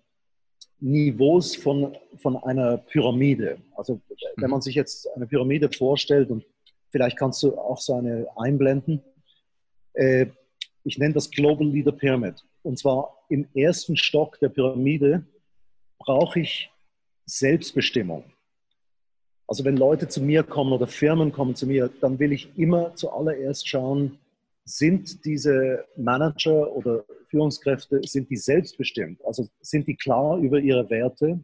Niveaus 0.80 1.56
von, 1.56 1.96
von 2.18 2.38
einer 2.38 2.78
Pyramide. 2.78 3.58
Also 3.76 4.02
wenn 4.38 4.50
man 4.50 4.60
mhm. 4.60 4.64
sich 4.64 4.76
jetzt 4.76 5.08
eine 5.16 5.28
Pyramide 5.28 5.70
vorstellt 5.72 6.30
und 6.30 6.46
vielleicht 6.90 7.18
kannst 7.18 7.44
du 7.44 7.58
auch 7.58 7.80
so 7.80 7.96
eine 7.96 8.28
einblenden. 8.36 9.02
Äh, 9.94 10.28
ich 10.84 10.98
nenne 10.98 11.14
das 11.14 11.32
Global 11.32 11.68
Leader 11.68 11.92
Pyramid. 11.92 12.46
Und 12.62 12.78
zwar 12.78 13.26
im 13.30 13.48
ersten 13.54 13.98
Stock 13.98 14.40
der 14.40 14.50
Pyramide 14.50 15.26
brauche 15.98 16.40
ich 16.40 16.70
Selbstbestimmung. 17.26 18.24
Also 19.48 19.64
wenn 19.64 19.78
Leute 19.78 20.08
zu 20.08 20.22
mir 20.22 20.44
kommen 20.44 20.74
oder 20.74 20.88
Firmen 20.88 21.32
kommen 21.32 21.56
zu 21.56 21.68
mir, 21.68 21.90
dann 22.02 22.20
will 22.20 22.32
ich 22.32 22.58
immer 22.58 22.96
zuallererst 22.96 23.68
schauen, 23.68 24.18
sind 24.64 25.26
diese 25.26 25.86
Manager 25.96 26.72
oder 26.76 27.06
Führungskräfte, 27.36 28.00
sind 28.06 28.30
die 28.30 28.38
selbstbestimmt? 28.38 29.26
Also 29.26 29.50
sind 29.60 29.88
die 29.88 29.98
klar 29.98 30.38
über 30.38 30.58
ihre 30.60 30.90
Werte? 30.90 31.44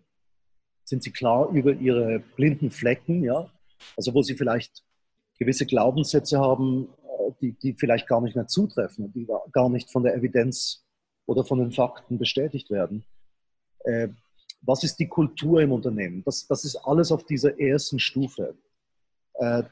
Sind 0.85 1.03
sie 1.03 1.11
klar 1.11 1.49
über 1.49 1.73
ihre 1.73 2.19
blinden 2.37 2.71
Flecken? 2.71 3.25
Ja? 3.25 3.49
Also 3.97 4.13
wo 4.13 4.21
sie 4.21 4.35
vielleicht 4.35 4.83
gewisse 5.37 5.65
Glaubenssätze 5.65 6.39
haben, 6.39 6.87
äh, 7.03 7.31
die, 7.41 7.51
die 7.51 7.73
vielleicht 7.73 8.07
gar 8.07 8.21
nicht 8.21 8.37
mehr 8.37 8.47
zutreffen, 8.47 9.11
die 9.11 9.27
gar 9.51 9.69
nicht 9.69 9.91
von 9.91 10.03
der 10.03 10.15
Evidenz 10.15 10.85
oder 11.25 11.43
von 11.43 11.59
den 11.59 11.73
Fakten 11.73 12.17
bestätigt 12.17 12.69
werden. 12.69 13.03
Äh, 13.79 14.07
was 14.61 14.85
ist 14.85 14.97
die 14.97 15.09
Kultur 15.09 15.61
im 15.61 15.73
Unternehmen? 15.73 16.23
Das, 16.23 16.47
das 16.47 16.63
ist 16.63 16.77
alles 16.77 17.11
auf 17.11 17.25
dieser 17.25 17.59
ersten 17.59 17.99
Stufe. 17.99 18.55
Äh, 19.33 19.63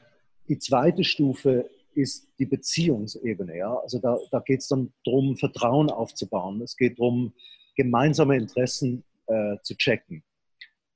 die 0.48 0.58
zweite 0.58 1.02
Stufe 1.02 1.70
ist 2.00 2.28
die 2.38 2.46
Beziehungsebene. 2.46 3.56
Ja? 3.56 3.74
Also 3.76 3.98
da, 3.98 4.18
da 4.30 4.40
geht 4.40 4.60
es 4.60 4.68
dann 4.68 4.92
darum, 5.04 5.36
Vertrauen 5.36 5.90
aufzubauen. 5.90 6.60
Es 6.62 6.76
geht 6.76 6.98
darum, 6.98 7.32
gemeinsame 7.76 8.36
Interessen 8.36 9.04
äh, 9.26 9.56
zu 9.62 9.76
checken. 9.76 10.22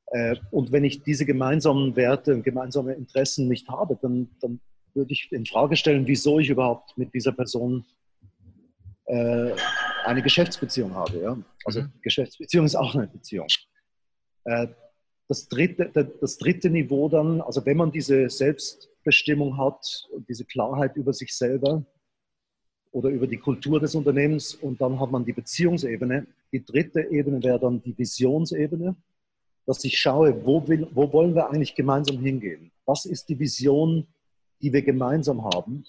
Äh, 0.07 0.37
und 0.51 0.73
wenn 0.73 0.85
ich 0.85 1.03
diese 1.03 1.25
gemeinsamen 1.25 1.97
Werte 1.97 2.35
und 2.35 2.43
gemeinsame 2.43 2.95
Interessen 2.95 3.49
nicht 3.49 3.69
habe, 3.69 3.99
dann, 4.01 4.29
dann 4.41 4.61
würde 4.95 5.13
ich 5.13 5.31
in 5.33 5.47
Frage 5.47 5.77
stellen, 5.77 6.07
wieso 6.07 6.39
ich 6.39 6.51
überhaupt 6.51 6.97
mit 6.97 7.13
dieser 7.15 7.33
Person 7.33 7.85
äh, 9.07 9.53
eine 10.05 10.23
Geschäftsbeziehung 10.23 10.95
habe. 10.95 11.21
Ja? 11.21 11.39
Also 11.65 11.83
mhm. 11.83 11.93
Geschäftsbeziehung 12.03 12.67
ist 12.67 12.77
auch 12.77 12.95
eine 12.95 13.07
Beziehung. 13.07 13.47
Das 15.29 15.49
dritte, 15.49 15.91
das 16.21 16.39
dritte 16.39 16.71
Niveau 16.71 17.09
dann, 17.09 17.41
also 17.41 17.65
wenn 17.65 17.79
man 17.79 17.91
diese 17.91 18.29
Selbst 18.29 18.89
Selbstbestimmung 19.05 19.59
hat, 19.59 20.09
diese 20.29 20.45
Klarheit 20.45 20.97
über 20.97 21.13
sich 21.13 21.37
selber 21.37 21.85
oder 22.91 23.11
über 23.11 23.27
die 23.27 23.37
Kultur 23.37 23.79
des 23.79 23.95
Unternehmens. 23.95 24.55
Und 24.55 24.81
dann 24.81 24.99
hat 24.99 25.11
man 25.11 25.25
die 25.25 25.33
Beziehungsebene. 25.33 26.27
Die 26.53 26.65
dritte 26.65 27.03
Ebene 27.11 27.43
wäre 27.43 27.61
dann 27.61 27.83
die 27.83 27.97
Visionsebene, 27.97 28.97
dass 29.67 29.85
ich 29.85 29.99
schaue, 29.99 30.45
wo, 30.45 30.67
will, 30.67 30.89
wo 30.93 31.13
wollen 31.13 31.35
wir 31.35 31.51
eigentlich 31.51 31.75
gemeinsam 31.75 32.19
hingehen? 32.19 32.71
Was 32.87 33.05
ist 33.05 33.29
die 33.29 33.39
Vision, 33.39 34.07
die 34.63 34.73
wir 34.73 34.83
gemeinsam 34.83 35.45
haben? 35.45 35.85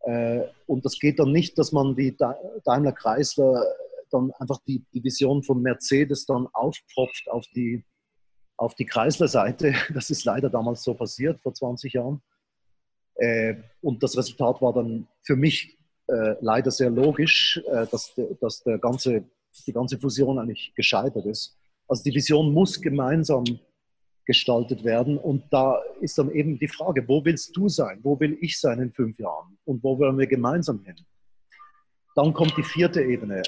Äh, 0.00 0.42
und 0.66 0.84
das 0.84 0.98
geht 0.98 1.18
dann 1.18 1.32
nicht, 1.32 1.58
dass 1.58 1.72
man 1.72 1.96
die 1.96 2.16
Daimler 2.16 2.92
Chrysler 2.92 3.64
dann 4.10 4.30
einfach 4.38 4.58
die, 4.66 4.84
die 4.92 5.02
Vision 5.02 5.42
von 5.42 5.62
Mercedes 5.62 6.26
dann 6.26 6.46
aufpfropft 6.52 7.30
auf 7.30 7.44
die, 7.54 7.84
auf 8.64 8.74
die 8.74 8.86
Chrysler-Seite. 8.86 9.74
Das 9.94 10.10
ist 10.10 10.24
leider 10.24 10.50
damals 10.50 10.82
so 10.82 10.94
passiert, 10.94 11.40
vor 11.40 11.54
20 11.54 11.92
Jahren. 11.92 12.20
Äh, 13.16 13.54
und 13.80 14.02
das 14.02 14.16
Resultat 14.16 14.60
war 14.60 14.72
dann 14.72 15.06
für 15.22 15.36
mich 15.36 15.78
äh, 16.08 16.34
leider 16.40 16.70
sehr 16.70 16.90
logisch, 16.90 17.62
äh, 17.68 17.86
dass, 17.86 18.14
dass 18.40 18.62
der 18.62 18.78
ganze, 18.78 19.24
die 19.66 19.72
ganze 19.72 19.98
Fusion 19.98 20.38
eigentlich 20.38 20.72
gescheitert 20.74 21.26
ist. 21.26 21.56
Also 21.86 22.02
die 22.02 22.14
Vision 22.14 22.52
muss 22.52 22.80
gemeinsam 22.80 23.44
gestaltet 24.24 24.84
werden. 24.84 25.18
Und 25.18 25.44
da 25.50 25.80
ist 26.00 26.18
dann 26.18 26.30
eben 26.30 26.58
die 26.58 26.68
Frage, 26.68 27.06
wo 27.06 27.24
willst 27.24 27.56
du 27.56 27.68
sein? 27.68 28.00
Wo 28.02 28.18
will 28.18 28.36
ich 28.40 28.58
sein 28.58 28.80
in 28.80 28.92
fünf 28.92 29.18
Jahren? 29.18 29.58
Und 29.64 29.82
wo 29.84 29.98
wollen 29.98 30.18
wir 30.18 30.26
gemeinsam 30.26 30.82
hin? 30.82 30.96
Dann 32.14 32.32
kommt 32.32 32.56
die 32.56 32.62
vierte 32.62 33.02
Ebene. 33.02 33.42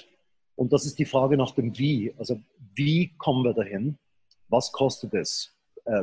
Und 0.55 0.73
das 0.73 0.87
ist 0.87 0.99
die 0.99 1.05
Frage 1.05 1.37
nach 1.37 1.53
dem 1.53 1.77
Wie. 1.79 2.15
Also 2.19 2.41
wie 2.75 3.17
kommen 3.19 3.45
wir 3.45 3.55
dahin? 3.55 3.99
Was 4.49 4.73
kostet 4.73 5.15
es? 5.15 5.53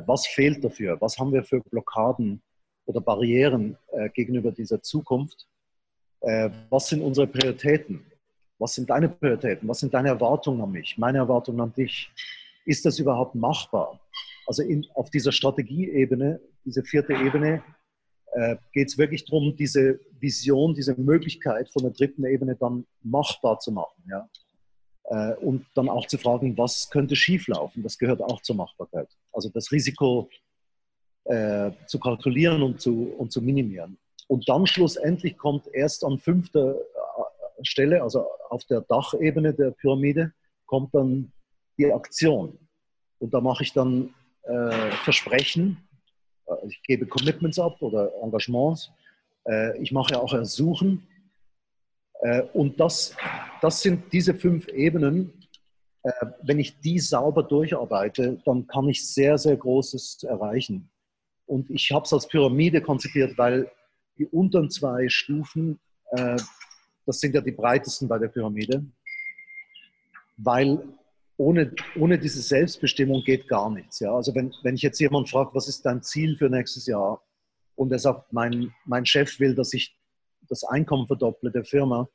Was 0.05 0.25
fehlt 0.27 0.63
dafür? 0.63 0.99
Was 1.01 1.17
haben 1.17 1.33
wir 1.33 1.43
für 1.43 1.59
Blockaden? 1.59 2.41
oder 2.85 3.01
Barrieren 3.01 3.77
äh, 3.91 4.09
gegenüber 4.09 4.51
dieser 4.51 4.81
Zukunft. 4.81 5.47
Äh, 6.21 6.49
was 6.69 6.87
sind 6.87 7.01
unsere 7.01 7.27
Prioritäten? 7.27 8.05
Was 8.59 8.75
sind 8.75 8.89
deine 8.89 9.09
Prioritäten? 9.09 9.67
Was 9.67 9.79
sind 9.79 9.93
deine 9.93 10.09
Erwartungen 10.09 10.61
an 10.61 10.71
mich? 10.71 10.97
Meine 10.97 11.19
Erwartungen 11.19 11.59
an 11.61 11.73
dich? 11.73 12.11
Ist 12.65 12.85
das 12.85 12.99
überhaupt 12.99 13.35
machbar? 13.35 13.99
Also 14.47 14.63
in, 14.63 14.85
auf 14.93 15.09
dieser 15.09 15.31
Strategieebene, 15.31 16.39
diese 16.65 16.83
vierte 16.83 17.13
Ebene, 17.13 17.63
äh, 18.33 18.55
geht 18.71 18.87
es 18.89 18.97
wirklich 18.97 19.25
darum, 19.25 19.55
diese 19.55 19.99
Vision, 20.19 20.73
diese 20.73 20.95
Möglichkeit 20.99 21.69
von 21.69 21.83
der 21.83 21.91
dritten 21.91 22.25
Ebene 22.25 22.55
dann 22.55 22.85
machbar 23.01 23.59
zu 23.59 23.71
machen. 23.71 24.03
Ja? 24.09 24.29
Äh, 25.05 25.33
und 25.35 25.65
dann 25.75 25.89
auch 25.89 26.07
zu 26.07 26.17
fragen, 26.17 26.57
was 26.57 26.89
könnte 26.89 27.15
schieflaufen? 27.15 27.83
Das 27.83 27.97
gehört 27.97 28.21
auch 28.21 28.41
zur 28.41 28.55
Machbarkeit. 28.55 29.09
Also 29.31 29.49
das 29.49 29.71
Risiko 29.71 30.29
äh, 31.25 31.71
zu 31.87 31.99
kalkulieren 31.99 32.61
und 32.61 32.81
zu, 32.81 33.13
und 33.17 33.31
zu 33.31 33.41
minimieren. 33.41 33.97
Und 34.27 34.47
dann 34.47 34.65
schlussendlich 34.65 35.37
kommt 35.37 35.67
erst 35.73 36.03
an 36.03 36.19
fünfter 36.19 36.75
äh, 36.75 37.63
Stelle, 37.63 38.01
also 38.01 38.25
auf 38.49 38.63
der 38.65 38.81
Dachebene 38.81 39.53
der 39.53 39.71
Pyramide, 39.71 40.33
kommt 40.65 40.93
dann 40.93 41.31
die 41.77 41.91
Aktion. 41.91 42.57
Und 43.19 43.33
da 43.33 43.41
mache 43.41 43.63
ich 43.63 43.73
dann 43.73 44.13
äh, 44.43 44.91
Versprechen, 45.03 45.77
äh, 46.47 46.67
ich 46.67 46.81
gebe 46.83 47.05
Commitments 47.05 47.59
ab 47.59 47.81
oder 47.81 48.11
Engagements, 48.21 48.91
äh, 49.47 49.77
ich 49.81 49.91
mache 49.91 50.19
auch 50.19 50.33
Ersuchen. 50.33 51.07
Äh, 52.23 52.41
und 52.53 52.79
das, 52.79 53.15
das 53.61 53.81
sind 53.81 54.11
diese 54.11 54.33
fünf 54.33 54.67
Ebenen. 54.67 55.33
wenn 56.41 56.59
ich 56.59 56.81
die 56.81 56.99
sauber 56.99 57.43
durcharbeite, 57.43 58.41
dann 58.43 58.67
kann 58.67 58.89
ich 58.89 59.07
sehr, 59.07 59.37
sehr 59.37 59.55
Großes 59.55 60.23
erreichen. 60.23 60.89
Und 61.45 61.69
ich 61.69 61.91
habe 61.91 62.03
es 62.03 62.11
als 62.11 62.27
Pyramide 62.27 62.81
konzipiert, 62.81 63.37
weil 63.37 63.71
die 64.17 64.25
unteren 64.27 64.69
zwei 64.69 65.07
Stufen, 65.09 65.79
äh, 66.11 66.37
das 67.05 67.19
sind 67.19 67.35
ja 67.35 67.41
die 67.41 67.51
breitesten 67.51 68.07
bei 68.07 68.17
der 68.17 68.27
Pyramide, 68.27 68.85
weil 70.37 70.83
ohne, 71.37 71.73
ohne 71.95 72.19
diese 72.19 72.41
Selbstbestimmung 72.41 73.23
geht 73.23 73.47
gar 73.47 73.69
nichts. 73.69 73.99
Ja? 73.99 74.15
Also 74.15 74.33
wenn, 74.35 74.53
wenn 74.63 74.75
ich 74.75 74.81
jetzt 74.81 74.99
jemand 74.99 75.29
fragt, 75.29 75.55
was 75.55 75.67
ist 75.67 75.85
dein 75.85 76.03
Ziel 76.03 76.37
für 76.37 76.49
nächstes 76.49 76.85
Jahr? 76.85 77.21
Und 77.75 77.91
er 77.91 77.99
sagt, 77.99 78.31
mein, 78.31 78.73
mein 78.85 79.05
Chef 79.05 79.39
will, 79.39 79.55
dass 79.55 79.73
ich 79.73 79.97
das 80.53 80.63
Einkommen 80.63 81.07
verdopple 81.07 81.51
der 81.51 81.65
Firma, 81.65 82.07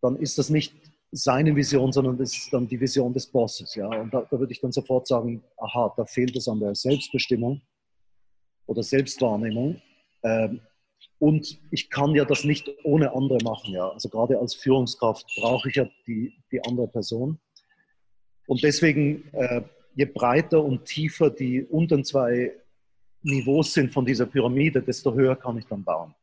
dann 0.00 0.16
ist 0.16 0.38
das 0.38 0.48
nicht 0.48 0.74
seine 1.12 1.54
Vision, 1.54 1.92
sondern 1.92 2.16
das 2.16 2.32
ist 2.32 2.52
dann 2.52 2.66
die 2.66 2.80
Vision 2.80 3.12
des 3.12 3.26
Bosses. 3.26 3.74
Ja? 3.74 3.88
Und 3.88 4.14
da, 4.14 4.22
da 4.30 4.38
würde 4.38 4.52
ich 4.52 4.60
dann 4.60 4.72
sofort 4.72 5.06
sagen, 5.06 5.42
aha, 5.58 5.92
da 5.96 6.04
fehlt 6.06 6.34
es 6.36 6.48
an 6.48 6.60
der 6.60 6.74
Selbstbestimmung 6.74 7.60
oder 8.66 8.82
Selbstwahrnehmung. 8.82 9.80
Ähm, 10.22 10.60
und 11.18 11.60
ich 11.70 11.90
kann 11.90 12.14
ja 12.14 12.24
das 12.24 12.44
nicht 12.44 12.70
ohne 12.84 13.14
andere 13.14 13.38
machen. 13.44 13.74
Ja? 13.74 13.90
Also 13.90 14.08
gerade 14.08 14.38
als 14.38 14.54
Führungskraft 14.54 15.26
brauche 15.36 15.68
ich 15.68 15.76
ja 15.76 15.86
die, 16.06 16.32
die 16.50 16.64
andere 16.64 16.88
Person. 16.88 17.38
Und 18.46 18.62
deswegen, 18.62 19.28
äh, 19.32 19.62
je 19.94 20.06
breiter 20.06 20.64
und 20.64 20.86
tiefer 20.86 21.28
die 21.28 21.64
unteren 21.64 22.04
zwei 22.04 22.52
Niveaus 23.22 23.74
sind 23.74 23.92
von 23.92 24.06
dieser 24.06 24.26
Pyramide, 24.26 24.80
desto 24.80 25.12
höher 25.12 25.36
kann 25.36 25.58
ich 25.58 25.66
dann 25.66 25.84
bauen. 25.84 26.14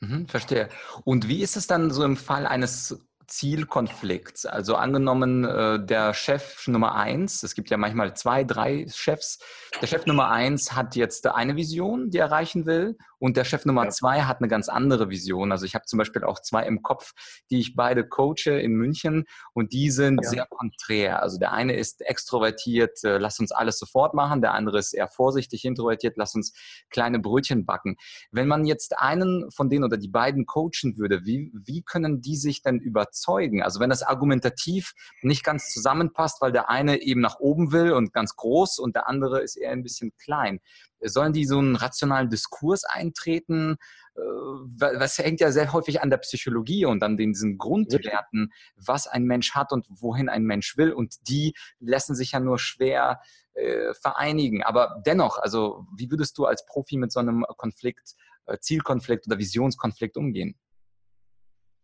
Mhm, 0.00 0.28
verstehe. 0.28 0.68
Und 1.04 1.28
wie 1.28 1.42
ist 1.42 1.56
es 1.56 1.66
dann 1.66 1.90
so 1.90 2.04
im 2.04 2.16
Fall 2.16 2.46
eines 2.46 2.98
Zielkonflikts. 3.26 4.46
Also 4.46 4.76
angenommen, 4.76 5.44
äh, 5.44 5.84
der 5.84 6.14
Chef 6.14 6.66
Nummer 6.68 6.94
eins, 6.94 7.42
es 7.42 7.54
gibt 7.54 7.70
ja 7.70 7.76
manchmal 7.76 8.14
zwei, 8.14 8.44
drei 8.44 8.86
Chefs. 8.92 9.38
Der 9.80 9.86
Chef 9.86 10.06
Nummer 10.06 10.30
eins 10.30 10.72
hat 10.72 10.96
jetzt 10.96 11.26
eine 11.26 11.56
Vision, 11.56 12.10
die 12.10 12.18
er 12.18 12.26
erreichen 12.26 12.66
will, 12.66 12.96
und 13.24 13.36
der 13.36 13.44
Chef 13.44 13.64
Nummer 13.64 13.84
ja. 13.84 13.90
zwei 13.90 14.22
hat 14.22 14.38
eine 14.38 14.48
ganz 14.48 14.68
andere 14.68 15.10
Vision. 15.10 15.52
Also 15.52 15.66
ich 15.66 15.74
habe 15.74 15.84
zum 15.86 15.98
Beispiel 15.98 16.24
auch 16.24 16.40
zwei 16.40 16.66
im 16.66 16.82
Kopf, 16.82 17.12
die 17.50 17.60
ich 17.60 17.74
beide 17.74 18.06
coache 18.06 18.50
in 18.50 18.72
München, 18.72 19.24
und 19.52 19.72
die 19.72 19.90
sind 19.90 20.20
ja. 20.22 20.28
sehr 20.28 20.46
konträr. 20.46 21.22
Also 21.22 21.38
der 21.38 21.52
eine 21.52 21.74
ist 21.74 22.02
extrovertiert, 22.02 23.02
äh, 23.04 23.18
lass 23.18 23.40
uns 23.40 23.52
alles 23.52 23.78
sofort 23.78 24.14
machen. 24.14 24.42
Der 24.42 24.54
andere 24.54 24.78
ist 24.78 24.92
eher 24.92 25.08
vorsichtig 25.08 25.64
introvertiert, 25.64 26.14
lass 26.16 26.34
uns 26.34 26.52
kleine 26.90 27.18
Brötchen 27.18 27.64
backen. 27.64 27.96
Wenn 28.30 28.48
man 28.48 28.64
jetzt 28.64 28.98
einen 28.98 29.50
von 29.50 29.70
denen 29.70 29.84
oder 29.84 29.96
die 29.96 30.08
beiden 30.08 30.46
coachen 30.46 30.98
würde, 30.98 31.24
wie, 31.24 31.52
wie 31.54 31.82
können 31.82 32.20
die 32.20 32.36
sich 32.36 32.62
denn 32.62 32.78
überzeugen? 32.78 33.24
überzeugen. 33.24 33.62
Also 33.62 33.80
wenn 33.80 33.90
das 33.90 34.02
argumentativ 34.02 34.94
nicht 35.22 35.44
ganz 35.44 35.72
zusammenpasst, 35.72 36.40
weil 36.40 36.52
der 36.52 36.68
eine 36.68 37.02
eben 37.02 37.20
nach 37.20 37.38
oben 37.38 37.72
will 37.72 37.92
und 37.92 38.12
ganz 38.12 38.36
groß 38.36 38.78
und 38.78 38.96
der 38.96 39.08
andere 39.08 39.40
ist 39.42 39.56
eher 39.56 39.70
ein 39.70 39.82
bisschen 39.82 40.12
klein. 40.16 40.60
Sollen 41.04 41.32
die 41.32 41.44
so 41.44 41.58
einen 41.58 41.76
rationalen 41.76 42.30
Diskurs 42.30 42.84
eintreten? 42.84 43.76
Was 44.14 45.18
äh, 45.18 45.24
hängt 45.24 45.40
ja 45.40 45.50
sehr 45.50 45.72
häufig 45.72 46.02
an 46.02 46.10
der 46.10 46.18
Psychologie 46.18 46.84
und 46.84 47.02
an 47.02 47.16
diesen 47.16 47.58
Grundwerten, 47.58 48.52
was 48.76 49.06
ein 49.06 49.24
Mensch 49.24 49.54
hat 49.54 49.72
und 49.72 49.86
wohin 49.88 50.28
ein 50.28 50.44
Mensch 50.44 50.76
will. 50.76 50.92
Und 50.92 51.28
die 51.28 51.54
lassen 51.80 52.14
sich 52.14 52.32
ja 52.32 52.40
nur 52.40 52.58
schwer 52.58 53.20
äh, 53.54 53.92
vereinigen. 53.94 54.62
Aber 54.62 55.02
dennoch, 55.06 55.38
also 55.38 55.86
wie 55.96 56.10
würdest 56.10 56.38
du 56.38 56.46
als 56.46 56.64
Profi 56.66 56.96
mit 56.96 57.12
so 57.12 57.20
einem 57.20 57.44
Konflikt, 57.56 58.14
äh, 58.46 58.58
Zielkonflikt 58.58 59.26
oder 59.26 59.38
Visionskonflikt 59.38 60.16
umgehen? 60.16 60.58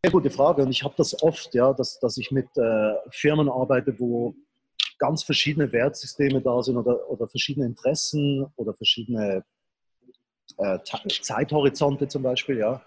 Sehr 0.05 0.13
gute 0.13 0.31
Frage. 0.31 0.63
Und 0.63 0.71
ich 0.71 0.83
habe 0.83 0.95
das 0.97 1.23
oft, 1.23 1.55
ja, 1.55 1.73
dass, 1.73 1.99
dass 2.01 2.17
ich 2.17 2.31
mit 2.31 2.49
äh, 2.57 2.95
Firmen 3.11 3.49
arbeite, 3.51 3.99
wo 3.99 4.35
ganz 5.01 5.25
verschiedene 5.25 5.73
Wertsysteme 5.73 6.41
da 6.41 6.63
sind 6.63 6.77
oder, 6.77 7.11
oder 7.11 7.27
verschiedene 7.27 7.67
Interessen 7.67 8.47
oder 8.57 8.75
verschiedene 8.75 9.43
äh, 10.59 10.79
Zeithorizonte 11.23 12.07
zum 12.07 12.23
Beispiel, 12.23 12.59
ja. 12.59 12.81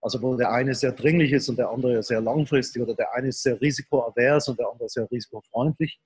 Also 0.00 0.22
wo 0.22 0.36
der 0.36 0.52
eine 0.52 0.74
sehr 0.74 0.92
dringlich 0.92 1.32
ist 1.32 1.48
und 1.48 1.58
der 1.58 1.70
andere 1.70 2.02
sehr 2.02 2.20
langfristig 2.20 2.82
oder 2.82 2.94
der 2.94 3.12
eine 3.14 3.28
ist 3.28 3.42
sehr 3.42 3.60
risikoavers 3.60 4.48
und 4.48 4.58
der 4.58 4.68
andere 4.70 4.88
sehr 4.88 5.10
risikofreundlich. 5.10 5.98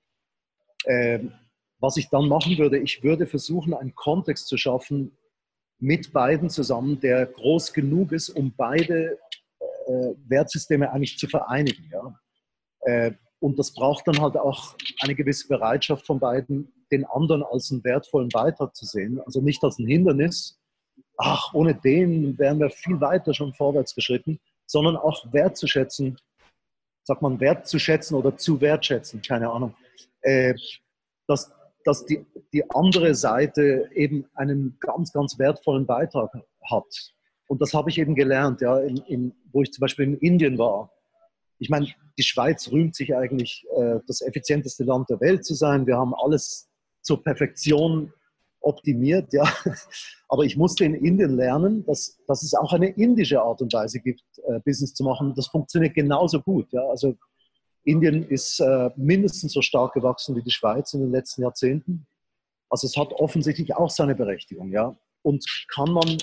Ähm, 0.87 1.33
was 1.81 1.97
ich 1.97 2.09
dann 2.09 2.29
machen 2.29 2.57
würde, 2.57 2.79
ich 2.79 3.03
würde 3.03 3.27
versuchen, 3.27 3.75
einen 3.75 3.95
Kontext 3.95 4.47
zu 4.47 4.57
schaffen 4.57 5.17
mit 5.79 6.13
beiden 6.13 6.49
zusammen, 6.49 7.01
der 7.01 7.27
groß 7.27 7.73
genug 7.73 8.13
ist, 8.13 8.29
um 8.31 8.55
beide 8.57 9.19
äh, 9.61 10.15
Wertsysteme 10.29 10.91
eigentlich 10.93 11.19
zu 11.19 11.27
vereinigen. 11.27 11.91
Ja? 11.93 12.21
Äh, 12.83 13.13
und 13.41 13.59
das 13.59 13.73
braucht 13.73 14.07
dann 14.07 14.21
halt 14.21 14.37
auch 14.37 14.77
eine 15.01 15.15
gewisse 15.15 15.49
Bereitschaft 15.49 16.07
von 16.07 16.21
beiden, 16.21 16.73
den 16.93 17.05
anderen 17.07 17.43
als 17.43 17.71
einen 17.71 17.83
wertvollen 17.85 18.29
Beitrag 18.29 18.77
zu 18.77 18.85
sehen. 18.85 19.21
Also 19.25 19.41
nicht 19.41 19.65
als 19.65 19.79
ein 19.79 19.87
Hindernis, 19.87 20.61
ach, 21.17 21.55
ohne 21.55 21.75
den 21.75 22.39
wären 22.39 22.61
wir 22.61 22.71
viel 22.71 23.01
weiter 23.01 23.33
schon 23.33 23.55
vorwärts 23.55 23.95
geschritten, 23.95 24.39
sondern 24.67 24.97
auch 24.97 25.33
wertzuschätzen, 25.33 26.19
sagt 27.05 27.23
man 27.23 27.41
wertzuschätzen 27.41 28.17
oder 28.17 28.37
zu 28.37 28.61
wertschätzen, 28.61 29.23
keine 29.23 29.51
Ahnung, 29.51 29.75
äh, 30.21 30.55
dass, 31.27 31.51
dass 31.85 32.05
die, 32.05 32.27
die 32.53 32.69
andere 32.71 33.15
Seite 33.15 33.91
eben 33.95 34.27
einen 34.35 34.77
ganz, 34.81 35.13
ganz 35.13 35.39
wertvollen 35.39 35.87
Beitrag 35.87 36.31
hat. 36.69 37.13
Und 37.47 37.63
das 37.63 37.73
habe 37.73 37.91
ich 37.91 37.99
eben 37.99 38.15
gelernt, 38.15 38.61
ja, 38.61 38.79
in, 38.81 38.99
in, 38.99 39.35
wo 39.51 39.63
ich 39.63 39.73
zum 39.73 39.81
Beispiel 39.81 40.05
in 40.05 40.19
Indien 40.19 40.59
war. 40.59 40.93
Ich 41.59 41.69
meine, 41.69 41.89
die 42.21 42.27
Schweiz 42.27 42.71
rühmt 42.71 42.95
sich 42.95 43.17
eigentlich, 43.17 43.65
äh, 43.75 44.01
das 44.07 44.21
effizienteste 44.21 44.85
Land 44.85 45.09
der 45.09 45.21
Welt 45.21 45.43
zu 45.43 45.55
sein. 45.55 45.87
Wir 45.87 45.97
haben 45.97 46.15
alles 46.15 46.69
zur 47.01 47.25
Perfektion 47.25 48.13
optimiert, 48.61 49.33
ja. 49.33 49.51
Aber 50.29 50.45
ich 50.45 50.59
musste 50.59 50.85
in 50.85 50.95
Indien 50.95 51.35
lernen, 51.35 51.83
dass, 51.87 52.19
dass 52.27 52.43
es 52.43 52.53
auch 52.53 52.75
eine 52.75 52.91
indische 52.91 53.41
Art 53.41 53.63
und 53.63 53.73
Weise 53.73 54.01
gibt, 54.01 54.23
äh, 54.49 54.61
Business 54.61 54.93
zu 54.93 55.03
machen. 55.03 55.33
Das 55.35 55.47
funktioniert 55.47 55.95
genauso 55.95 56.43
gut, 56.43 56.71
ja. 56.73 56.87
Also 56.91 57.17
Indien 57.85 58.29
ist 58.29 58.61
äh, 58.61 58.91
mindestens 58.97 59.55
so 59.55 59.63
stark 59.63 59.95
gewachsen 59.95 60.37
wie 60.37 60.43
die 60.43 60.51
Schweiz 60.51 60.93
in 60.93 61.01
den 61.01 61.11
letzten 61.11 61.41
Jahrzehnten. 61.41 62.07
Also 62.69 62.87
es 62.87 62.99
hat 62.99 63.15
offensichtlich 63.15 63.75
auch 63.75 63.89
seine 63.89 64.15
Berechtigung, 64.15 64.71
ja. 64.73 64.95
Und 65.23 65.43
kann 65.75 65.91
man 65.91 66.19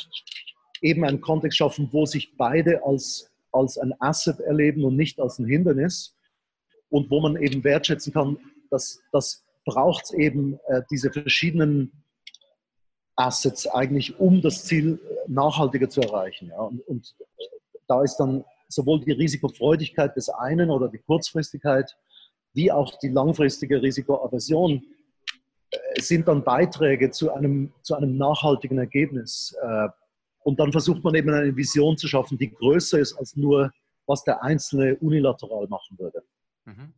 eben 0.83 1.03
einen 1.03 1.21
Kontext 1.21 1.57
schaffen, 1.57 1.89
wo 1.91 2.05
sich 2.05 2.38
beide 2.38 2.86
als, 2.86 3.31
als 3.51 3.77
ein 3.77 3.93
Asset 3.99 4.39
erleben 4.39 4.83
und 4.83 4.95
nicht 4.95 5.19
als 5.19 5.39
ein 5.39 5.45
Hindernis 5.45 6.15
und 6.89 7.10
wo 7.10 7.21
man 7.21 7.36
eben 7.38 7.63
wertschätzen 7.63 8.13
kann, 8.13 8.38
dass 8.69 8.99
das 9.12 9.45
braucht 9.65 10.13
eben 10.13 10.60
äh, 10.67 10.81
diese 10.89 11.12
verschiedenen 11.12 11.91
Assets 13.15 13.67
eigentlich, 13.67 14.19
um 14.19 14.41
das 14.41 14.63
Ziel 14.63 14.99
nachhaltiger 15.27 15.89
zu 15.89 16.01
erreichen. 16.01 16.49
Ja. 16.49 16.60
Und, 16.60 16.81
und 16.88 17.15
da 17.88 18.03
ist 18.03 18.17
dann 18.17 18.45
sowohl 18.69 19.01
die 19.01 19.12
Risikofreudigkeit 19.12 20.15
des 20.15 20.29
einen 20.29 20.69
oder 20.69 20.88
die 20.88 20.99
Kurzfristigkeit, 20.99 21.97
wie 22.53 22.71
auch 22.71 22.97
die 22.99 23.10
langfristige 23.10 23.81
Risikoaversion 23.81 24.83
äh, 25.71 26.01
sind 26.01 26.27
dann 26.27 26.43
Beiträge 26.43 27.12
zu 27.12 27.33
einem, 27.33 27.73
zu 27.81 27.95
einem 27.95 28.17
nachhaltigen 28.17 28.77
Ergebnis. 28.77 29.55
Äh, 29.62 29.89
und 30.47 30.62
dann 30.62 30.71
versucht 30.71 31.03
man 31.03 31.13
eben 31.13 31.29
eine 31.29 31.53
Vision 31.57 31.97
zu 31.97 32.07
schaffen, 32.07 32.38
die 32.38 32.49
größer 32.49 32.99
ist 32.99 33.17
als 33.17 33.36
nur, 33.36 33.69
was 34.05 34.23
der 34.23 34.43
Einzelne 34.43 34.95
unilateral 34.95 35.67
machen 35.67 35.99
würde. 35.99 36.23
Mhm. 36.63 36.93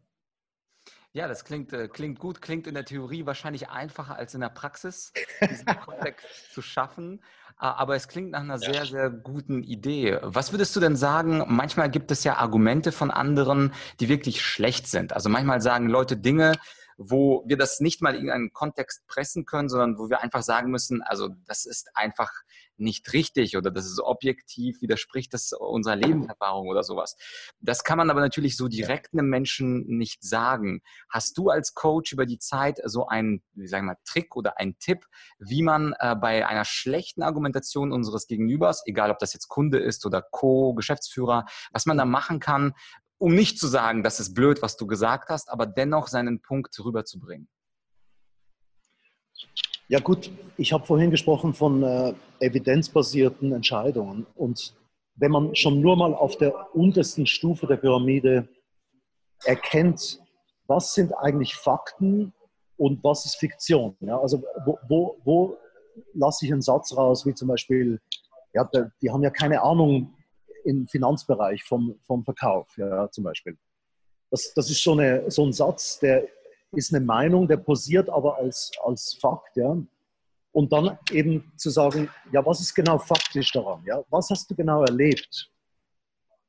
Ja, 1.13 1.27
das 1.27 1.43
klingt, 1.43 1.73
äh, 1.73 1.87
klingt 1.87 2.19
gut, 2.19 2.43
klingt 2.43 2.67
in 2.67 2.75
der 2.75 2.85
Theorie 2.85 3.25
wahrscheinlich 3.25 3.69
einfacher 3.69 4.15
als 4.15 4.35
in 4.35 4.41
der 4.41 4.49
Praxis, 4.49 5.11
diesen 5.41 5.65
Kontext 5.83 6.53
zu 6.53 6.61
schaffen. 6.61 7.23
Aber 7.57 7.95
es 7.95 8.07
klingt 8.07 8.29
nach 8.29 8.41
einer 8.41 8.59
sehr, 8.59 8.85
sehr 8.85 9.09
guten 9.09 9.63
Idee. 9.63 10.19
Was 10.21 10.53
würdest 10.53 10.75
du 10.75 10.79
denn 10.79 10.95
sagen? 10.95 11.43
Manchmal 11.47 11.89
gibt 11.89 12.11
es 12.11 12.23
ja 12.23 12.37
Argumente 12.37 12.91
von 12.91 13.09
anderen, 13.09 13.73
die 13.99 14.09
wirklich 14.09 14.43
schlecht 14.43 14.85
sind. 14.85 15.11
Also 15.11 15.27
manchmal 15.27 15.59
sagen 15.59 15.89
Leute 15.89 16.17
Dinge, 16.17 16.53
wo 17.01 17.43
wir 17.47 17.55
das 17.55 17.79
nicht 17.79 18.01
mal 18.01 18.13
in 18.13 18.29
einen 18.29 18.51
Kontext 18.51 19.07
pressen 19.07 19.45
können, 19.45 19.69
sondern 19.69 19.97
wo 19.97 20.09
wir 20.09 20.19
einfach 20.19 20.43
sagen 20.43 20.69
müssen, 20.69 21.01
also 21.01 21.29
das 21.47 21.65
ist 21.65 21.95
einfach 21.95 22.29
nicht 22.75 23.13
richtig 23.13 23.55
oder 23.55 23.71
das 23.71 23.85
ist 23.85 24.01
objektiv, 24.01 24.81
widerspricht 24.81 25.33
das 25.33 25.53
unserer 25.53 25.95
Lebenserfahrung 25.95 26.67
oder 26.67 26.83
sowas. 26.83 27.15
Das 27.61 27.85
kann 27.85 27.97
man 27.97 28.09
aber 28.09 28.19
natürlich 28.19 28.57
so 28.57 28.67
direkt 28.67 29.13
einem 29.13 29.29
Menschen 29.29 29.85
nicht 29.87 30.23
sagen. 30.23 30.81
Hast 31.09 31.37
du 31.37 31.49
als 31.49 31.73
Coach 31.73 32.11
über 32.11 32.25
die 32.25 32.37
Zeit 32.37 32.81
so 32.83 33.07
einen, 33.07 33.43
wie 33.53 33.67
sagen 33.67 33.85
wir, 33.85 33.97
Trick 34.03 34.35
oder 34.35 34.57
einen 34.59 34.77
Tipp, 34.79 35.05
wie 35.39 35.61
man 35.61 35.93
äh, 35.99 36.15
bei 36.15 36.45
einer 36.45 36.65
schlechten 36.65 37.23
Argumentation 37.23 37.93
unseres 37.93 38.27
Gegenübers, 38.27 38.83
egal 38.85 39.09
ob 39.09 39.19
das 39.19 39.33
jetzt 39.33 39.47
Kunde 39.47 39.79
ist 39.79 40.05
oder 40.05 40.21
Co, 40.21 40.73
Geschäftsführer, 40.73 41.45
was 41.71 41.85
man 41.85 41.97
da 41.97 42.03
machen 42.03 42.41
kann, 42.41 42.73
um 43.19 43.35
nicht 43.35 43.59
zu 43.59 43.67
sagen, 43.67 44.01
das 44.01 44.19
ist 44.19 44.33
blöd, 44.33 44.61
was 44.61 44.77
du 44.77 44.87
gesagt 44.87 45.29
hast, 45.29 45.49
aber 45.49 45.65
dennoch 45.65 46.07
seinen 46.07 46.41
Punkt 46.41 46.77
rüberzubringen? 46.83 47.47
Ja 49.89 49.99
gut, 49.99 50.31
ich 50.57 50.71
habe 50.71 50.85
vorhin 50.85 51.11
gesprochen 51.11 51.53
von 51.53 51.83
äh, 51.83 52.13
evidenzbasierten 52.39 53.51
Entscheidungen. 53.53 54.25
Und 54.35 54.75
wenn 55.15 55.31
man 55.31 55.55
schon 55.55 55.81
nur 55.81 55.97
mal 55.97 56.13
auf 56.13 56.37
der 56.37 56.75
untersten 56.75 57.25
Stufe 57.25 57.67
der 57.67 57.77
Pyramide 57.77 58.47
erkennt, 59.43 60.21
was 60.67 60.93
sind 60.93 61.13
eigentlich 61.13 61.55
Fakten 61.55 62.33
und 62.77 63.03
was 63.03 63.25
ist 63.25 63.35
Fiktion. 63.37 63.97
Ja, 63.99 64.19
also 64.19 64.43
wo, 64.65 64.79
wo, 64.87 65.17
wo 65.23 65.57
lasse 66.13 66.45
ich 66.45 66.53
einen 66.53 66.61
Satz 66.61 66.95
raus, 66.95 67.25
wie 67.25 67.33
zum 67.33 67.47
Beispiel, 67.47 67.99
ja, 68.53 68.69
die 69.01 69.11
haben 69.11 69.23
ja 69.23 69.31
keine 69.31 69.61
Ahnung, 69.61 70.13
im 70.65 70.87
Finanzbereich 70.87 71.63
vom, 71.63 71.99
vom 72.03 72.23
Verkauf, 72.23 72.77
ja, 72.77 73.09
zum 73.11 73.23
Beispiel. 73.23 73.57
Das, 74.31 74.53
das 74.53 74.69
ist 74.69 74.83
so, 74.83 74.93
eine, 74.93 75.29
so 75.31 75.45
ein 75.45 75.53
Satz, 75.53 75.99
der 75.99 76.27
ist 76.71 76.93
eine 76.93 77.03
Meinung, 77.03 77.47
der 77.47 77.57
posiert 77.57 78.09
aber 78.09 78.37
als, 78.37 78.71
als 78.83 79.17
Fakt, 79.19 79.57
ja. 79.57 79.77
Und 80.51 80.73
dann 80.73 80.97
eben 81.11 81.51
zu 81.57 81.69
sagen, 81.69 82.09
ja, 82.31 82.43
was 82.45 82.59
ist 82.59 82.73
genau 82.73 82.97
faktisch 82.97 83.51
daran? 83.51 83.83
Ja? 83.85 84.03
Was 84.09 84.29
hast 84.29 84.49
du 84.49 84.55
genau 84.55 84.83
erlebt, 84.83 85.51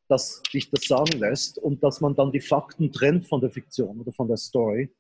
dass 0.09 0.43
dich 0.53 0.71
das 0.71 0.85
sagen 0.85 1.19
lässt 1.19 1.59
und 1.59 1.83
dass 1.83 2.01
man 2.01 2.15
dann 2.15 2.33
die 2.33 2.41
Fakten 2.41 2.91
trennt 2.93 3.29
von 3.29 3.41
der 3.41 3.51
Fiktion 3.51 4.01
oder 4.01 4.11
von 4.13 4.27
der 4.27 4.39
Story? 4.39 4.91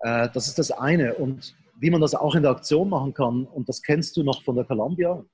Äh, 0.00 0.28
das 0.32 0.46
ist 0.46 0.58
das 0.58 0.70
eine. 0.70 1.14
Und 1.14 1.56
wie 1.80 1.90
man 1.90 2.00
das 2.00 2.14
auch 2.14 2.34
in 2.36 2.42
der 2.42 2.52
Aktion 2.52 2.88
machen 2.88 3.14
kann, 3.14 3.46
und 3.46 3.68
das 3.68 3.82
kennst 3.82 4.16
du 4.16 4.22
noch 4.22 4.42
von 4.44 4.54
der 4.54 4.64
Columbia, 4.64 5.24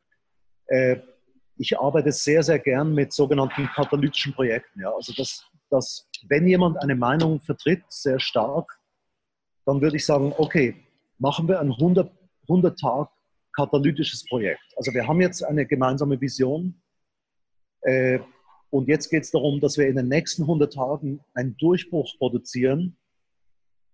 äh, 0.67 0.97
ich 1.61 1.79
arbeite 1.79 2.11
sehr, 2.11 2.43
sehr 2.43 2.59
gern 2.59 2.95
mit 2.95 3.13
sogenannten 3.13 3.67
katalytischen 3.75 4.33
Projekten. 4.33 4.81
Ja? 4.81 4.95
Also, 4.95 5.13
dass, 5.13 5.45
dass, 5.69 6.09
wenn 6.27 6.47
jemand 6.47 6.83
eine 6.83 6.95
Meinung 6.95 7.39
vertritt, 7.39 7.83
sehr 7.91 8.19
stark, 8.19 8.79
dann 9.67 9.83
würde 9.83 9.97
ich 9.97 10.07
sagen, 10.07 10.33
okay, 10.39 10.75
machen 11.19 11.47
wir 11.49 11.61
ein 11.61 11.71
100, 11.71 12.11
100 12.49 12.79
Tag 12.79 13.11
katalytisches 13.55 14.25
Projekt. 14.25 14.63
Also 14.77 14.95
wir 14.95 15.07
haben 15.07 15.21
jetzt 15.21 15.45
eine 15.45 15.67
gemeinsame 15.67 16.19
Vision 16.19 16.81
äh, 17.83 18.21
und 18.71 18.89
jetzt 18.89 19.11
geht 19.11 19.25
es 19.25 19.31
darum, 19.31 19.61
dass 19.61 19.77
wir 19.77 19.87
in 19.87 19.97
den 19.97 20.09
nächsten 20.09 20.43
100 20.43 20.73
Tagen 20.73 21.21
einen 21.35 21.57
Durchbruch 21.59 22.17
produzieren 22.17 22.97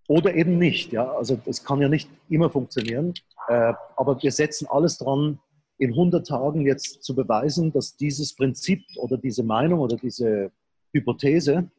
oder 0.07 0.35
eben 0.35 0.59
nicht. 0.59 0.93
Ja? 0.93 1.11
Also 1.13 1.37
das 1.45 1.65
kann 1.65 1.81
ja 1.81 1.89
nicht 1.89 2.09
immer 2.29 2.49
funktionieren, 2.49 3.15
äh, 3.49 3.73
aber 3.97 4.23
wir 4.23 4.31
setzen 4.31 4.69
alles 4.69 4.99
dran, 4.99 5.41
in 5.79 5.91
100 5.91 6.27
Tagen 6.27 6.67
jetzt 6.67 7.03
zu 7.03 7.15
beweisen, 7.15 7.73
dass 7.73 7.97
dieses 7.97 8.35
Prinzip 8.35 8.83
oder 8.97 9.19
diese 9.19 9.43
Meinung 9.43 9.81
oder 9.81 9.97
diese 9.97 10.51
Hypothese, 10.93 11.71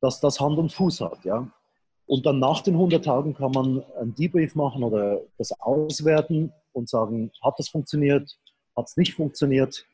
dass 0.00 0.20
das 0.20 0.40
Hand 0.40 0.58
und 0.58 0.72
Fuß 0.72 1.00
hat. 1.00 1.24
Ja? 1.24 1.50
Und 2.06 2.26
dann 2.26 2.38
nach 2.38 2.60
den 2.60 2.74
100 2.74 3.04
Tagen 3.04 3.34
kann 3.34 3.52
man 3.52 3.82
einen 3.98 4.14
Debrief 4.14 4.54
machen 4.54 4.84
oder 4.84 5.20
das 5.38 5.52
auswerten 5.60 6.52
und 6.72 6.88
sagen, 6.88 7.30
hat 7.42 7.54
das 7.58 7.68
funktioniert, 7.68 8.38
hat 8.76 8.86
es 8.88 8.96
nicht 8.96 9.14
funktioniert. 9.14 9.84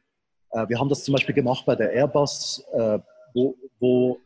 Äh, 0.50 0.68
wir 0.68 0.79
haben 0.79 0.88
das 0.88 1.05
zum 1.05 1.12
Beispiel 1.12 1.35
gemacht 1.35 1.64
bei 1.64 1.76
der 1.76 1.92
Airbus, 1.92 2.64
äh, 2.72 2.98
wo, 3.35 3.55
wo 3.79 4.18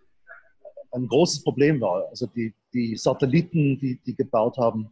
ein 0.93 1.07
großes 1.07 1.43
Problem 1.43 1.81
war. 1.81 2.09
Also 2.09 2.27
die, 2.27 2.55
die 2.73 2.97
Satelliten, 2.97 3.79
die 3.79 4.01
die 4.05 4.15
gebaut 4.15 4.57
haben, 4.57 4.91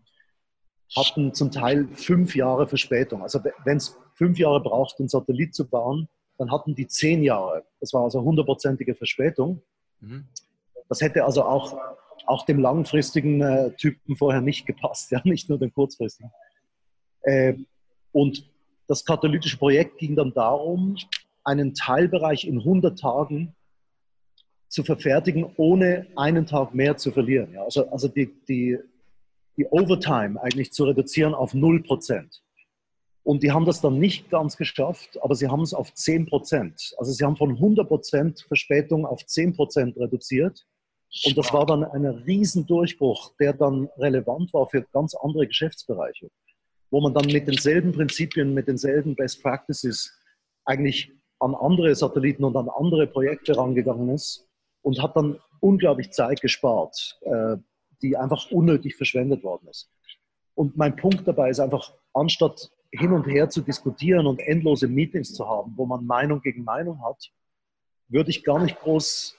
hatten 0.97 1.35
zum 1.35 1.51
Teil 1.51 1.89
fünf 1.95 2.37
Jahre 2.37 2.67
Verspätung. 2.67 3.23
Also 3.23 3.41
wenn 3.65 3.77
es 3.77 3.97
fünf 4.15 4.39
Jahre 4.39 4.61
braucht, 4.61 4.99
einen 4.99 5.09
Satellit 5.09 5.55
zu 5.55 5.69
bauen, 5.69 6.09
dann 6.39 6.51
hatten 6.51 6.75
die 6.75 6.87
zehn 6.87 7.23
Jahre. 7.23 7.65
Das 7.81 7.93
war 7.93 8.03
also 8.03 8.23
hundertprozentige 8.23 8.95
Verspätung. 8.95 9.63
Mhm. 10.01 10.27
Das 10.89 11.01
hätte 11.01 11.25
also 11.25 11.45
auch, 11.45 11.79
auch 12.27 12.45
dem 12.45 12.59
langfristigen 12.59 13.41
äh, 13.41 13.73
Typen 13.77 14.17
vorher 14.17 14.41
nicht 14.41 14.67
gepasst, 14.67 15.11
ja, 15.11 15.21
nicht 15.25 15.49
nur 15.49 15.59
dem 15.59 15.73
kurzfristigen. 15.73 16.31
Äh, 17.23 17.55
und 18.13 18.51
das 18.89 19.05
katalytische 19.05 19.57
Projekt 19.57 19.99
ging 19.99 20.17
dann 20.17 20.35
darum, 20.35 20.97
einen 21.45 21.75
Teilbereich 21.75 22.45
in 22.45 22.59
100 22.59 22.99
Tagen 22.99 23.55
zu 24.69 24.85
verfertigen, 24.85 25.53
ohne 25.57 26.07
einen 26.17 26.47
Tag 26.47 26.75
mehr 26.75 26.97
zu 26.97 27.13
verlieren. 27.13 27.53
Ja, 27.53 27.65
also 27.65 27.89
also 27.91 28.09
die, 28.09 28.33
die, 28.49 28.79
die 29.57 29.67
Overtime 29.67 30.41
eigentlich 30.43 30.73
zu 30.73 30.85
reduzieren 30.85 31.35
auf 31.35 31.55
0 31.55 31.83
Prozent. 31.83 32.43
Und 33.25 33.43
die 33.43 33.53
haben 33.53 33.65
das 33.65 33.81
dann 33.81 33.99
nicht 33.99 34.31
ganz 34.31 34.57
geschafft, 34.57 35.19
aber 35.23 35.35
sie 35.35 35.49
haben 35.49 35.63
es 35.63 35.75
auf 35.75 35.95
10 35.95 36.27
Prozent. 36.27 36.95
Also 36.99 37.13
sie 37.13 37.25
haben 37.25 37.37
von 37.37 37.51
100 37.51 37.87
Prozent 37.87 38.45
Verspätung 38.49 39.07
auf 39.07 39.25
10 39.25 39.55
Prozent 39.55 39.97
reduziert. 39.97 40.67
Und 41.27 41.37
das 41.37 41.53
war 41.53 41.67
dann 41.67 41.85
ein 41.85 42.07
Riesendurchbruch, 42.07 43.35
der 43.39 43.53
dann 43.53 43.89
relevant 43.99 44.53
war 44.55 44.69
für 44.69 44.83
ganz 44.93 45.15
andere 45.15 45.47
Geschäftsbereiche, 45.47 46.31
wo 46.91 47.01
man 47.01 47.15
dann 47.15 47.27
mit 47.27 47.47
denselben 47.47 47.93
Prinzipien, 47.93 48.55
mit 48.55 48.67
denselben 48.67 49.15
Best 49.15 49.43
Practices 49.43 50.11
eigentlich 50.65 51.13
an 51.39 51.55
andere 51.55 51.95
Satelliten 51.95 52.45
und 52.45 52.57
an 52.57 52.69
andere 52.69 53.07
Projekte 53.07 53.57
rangegangen 53.57 54.09
ist 54.09 54.49
und 54.81 55.03
hat 55.03 55.15
dann 55.15 55.39
unglaublich 55.61 56.11
Zeit 56.11 56.41
gespart, 56.41 57.19
äh, 57.23 57.57
die 58.03 58.17
einfach 58.17 58.51
unnötig 58.51 58.97
verschwendet 58.97 59.43
worden 59.43 59.69
ist. 59.69 59.91
Und 60.55 60.77
mein 60.77 60.97
Punkt 60.97 61.27
dabei 61.27 61.51
ist 61.51 61.61
einfach, 61.61 61.95
anstatt 62.13 62.71
hin 62.91 63.13
und 63.13 63.27
her 63.27 63.49
zu 63.49 63.63
diskutieren 63.63 64.27
und 64.27 64.41
endlose 64.41 64.87
Meetings 64.87 65.33
zu 65.33 65.49
haben, 65.49 65.73
wo 65.77 65.87
man 65.87 66.05
Meinung 66.05 66.43
gegen 66.43 66.65
Meinung 66.65 67.03
hat, 67.03 67.31
würde 68.09 68.31
ich 68.31 68.45
gar 68.45 68.63
nicht 68.63 68.79
groß 68.81 69.39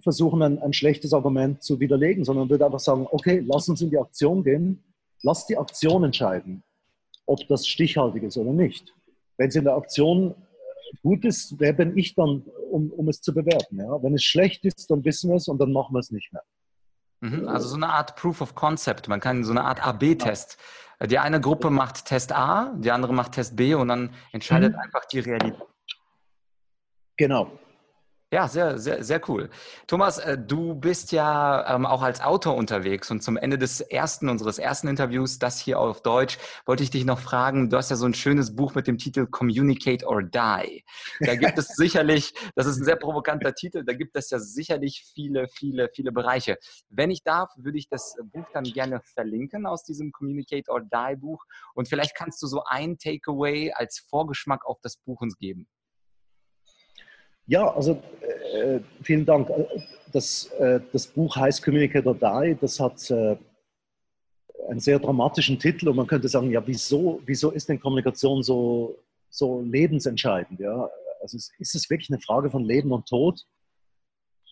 versuchen, 0.00 0.42
ein, 0.42 0.58
ein, 0.60 0.72
schlechtes 0.72 1.12
Argument 1.12 1.62
zu 1.62 1.80
widerlegen, 1.80 2.24
sondern 2.24 2.48
würde 2.48 2.64
einfach 2.64 2.80
sagen, 2.80 3.06
okay, 3.10 3.44
lass 3.46 3.68
uns 3.68 3.82
in 3.82 3.90
die 3.90 3.98
Aktion 3.98 4.44
gehen, 4.44 4.82
lass 5.22 5.46
die 5.46 5.58
Aktion 5.58 6.04
entscheiden, 6.04 6.62
ob 7.26 7.46
das 7.48 7.66
stichhaltig 7.66 8.22
ist 8.22 8.36
oder 8.36 8.52
nicht. 8.52 8.94
Wenn 9.36 9.48
es 9.48 9.56
in 9.56 9.64
der 9.64 9.74
Aktion 9.74 10.34
gut 11.02 11.24
ist, 11.24 11.58
wer 11.58 11.72
bin 11.72 11.96
ich 11.96 12.14
dann, 12.14 12.42
um, 12.70 12.90
um 12.92 13.08
es 13.08 13.20
zu 13.20 13.34
bewerten? 13.34 13.78
Ja? 13.78 14.02
Wenn 14.02 14.14
es 14.14 14.22
schlecht 14.22 14.64
ist, 14.64 14.90
dann 14.90 15.04
wissen 15.04 15.30
wir 15.30 15.36
es 15.36 15.48
und 15.48 15.58
dann 15.58 15.72
machen 15.72 15.94
wir 15.94 16.00
es 16.00 16.10
nicht 16.10 16.32
mehr. 16.32 16.42
Mhm, 17.22 17.46
also 17.46 17.68
so 17.68 17.76
eine 17.76 17.88
Art 17.88 18.16
Proof 18.16 18.40
of 18.40 18.56
Concept. 18.56 19.06
Man 19.06 19.20
kann 19.20 19.44
so 19.44 19.52
eine 19.52 19.62
Art 19.62 19.86
AB-Test. 19.86 20.58
Die 21.06 21.18
eine 21.18 21.40
Gruppe 21.40 21.70
macht 21.70 22.04
Test 22.04 22.32
A, 22.32 22.72
die 22.76 22.90
andere 22.90 23.14
macht 23.14 23.32
Test 23.32 23.56
B 23.56 23.74
und 23.74 23.88
dann 23.88 24.10
entscheidet 24.32 24.74
mhm. 24.74 24.80
einfach 24.80 25.04
die 25.06 25.20
Realität. 25.20 25.60
Genau. 27.16 27.58
Ja, 28.32 28.48
sehr, 28.48 28.78
sehr, 28.78 29.04
sehr 29.04 29.20
cool. 29.28 29.50
Thomas, 29.86 30.16
äh, 30.16 30.38
du 30.38 30.74
bist 30.74 31.12
ja 31.12 31.76
ähm, 31.76 31.84
auch 31.84 32.00
als 32.00 32.22
Autor 32.22 32.56
unterwegs 32.56 33.10
und 33.10 33.22
zum 33.22 33.36
Ende 33.36 33.58
des 33.58 33.82
ersten, 33.82 34.30
unseres 34.30 34.58
ersten 34.58 34.88
Interviews, 34.88 35.38
das 35.38 35.60
hier 35.60 35.78
auf 35.78 36.02
Deutsch, 36.02 36.38
wollte 36.64 36.82
ich 36.82 36.88
dich 36.88 37.04
noch 37.04 37.18
fragen, 37.18 37.68
du 37.68 37.76
hast 37.76 37.90
ja 37.90 37.96
so 37.96 38.06
ein 38.06 38.14
schönes 38.14 38.56
Buch 38.56 38.74
mit 38.74 38.86
dem 38.86 38.96
Titel 38.96 39.26
Communicate 39.26 40.06
or 40.06 40.22
Die. 40.22 40.82
Da 41.20 41.36
gibt 41.36 41.58
es 41.58 41.68
sicherlich, 41.76 42.32
das 42.54 42.64
ist 42.64 42.78
ein 42.78 42.84
sehr 42.84 42.96
provokanter 42.96 43.52
Titel, 43.52 43.84
da 43.84 43.92
gibt 43.92 44.16
es 44.16 44.30
ja 44.30 44.38
sicherlich 44.38 45.04
viele, 45.14 45.46
viele, 45.48 45.90
viele 45.94 46.10
Bereiche. 46.10 46.56
Wenn 46.88 47.10
ich 47.10 47.24
darf, 47.24 47.50
würde 47.58 47.76
ich 47.76 47.90
das 47.90 48.16
Buch 48.32 48.46
dann 48.54 48.64
gerne 48.64 49.02
verlinken 49.02 49.66
aus 49.66 49.84
diesem 49.84 50.10
Communicate 50.10 50.70
or 50.70 50.80
Die 50.80 51.16
Buch 51.16 51.44
und 51.74 51.86
vielleicht 51.86 52.14
kannst 52.14 52.40
du 52.42 52.46
so 52.46 52.64
ein 52.64 52.96
Takeaway 52.96 53.72
als 53.74 53.98
Vorgeschmack 53.98 54.64
auf 54.64 54.80
das 54.80 54.96
Buch 54.96 55.20
uns 55.20 55.36
geben. 55.36 55.68
Ja, 57.46 57.74
also 57.74 58.02
äh, 58.54 58.80
vielen 59.02 59.24
Dank. 59.24 59.50
Das, 60.12 60.46
äh, 60.58 60.80
das 60.92 61.06
Buch 61.06 61.36
heißt 61.36 61.62
Communicate 61.62 62.06
or 62.06 62.14
Die. 62.14 62.56
Das 62.60 62.78
hat 62.78 63.10
äh, 63.10 63.36
einen 64.68 64.80
sehr 64.80 64.98
dramatischen 64.98 65.58
Titel 65.58 65.88
und 65.88 65.96
man 65.96 66.06
könnte 66.06 66.28
sagen, 66.28 66.50
ja, 66.50 66.64
wieso, 66.66 67.20
wieso 67.26 67.50
ist 67.50 67.68
denn 67.68 67.80
Kommunikation 67.80 68.42
so, 68.42 68.96
so 69.28 69.60
lebensentscheidend? 69.62 70.60
Ja? 70.60 70.88
Also 71.20 71.36
ist 71.36 71.74
es 71.74 71.90
wirklich 71.90 72.10
eine 72.10 72.20
Frage 72.20 72.50
von 72.50 72.64
Leben 72.64 72.92
und 72.92 73.06
Tod? 73.08 73.44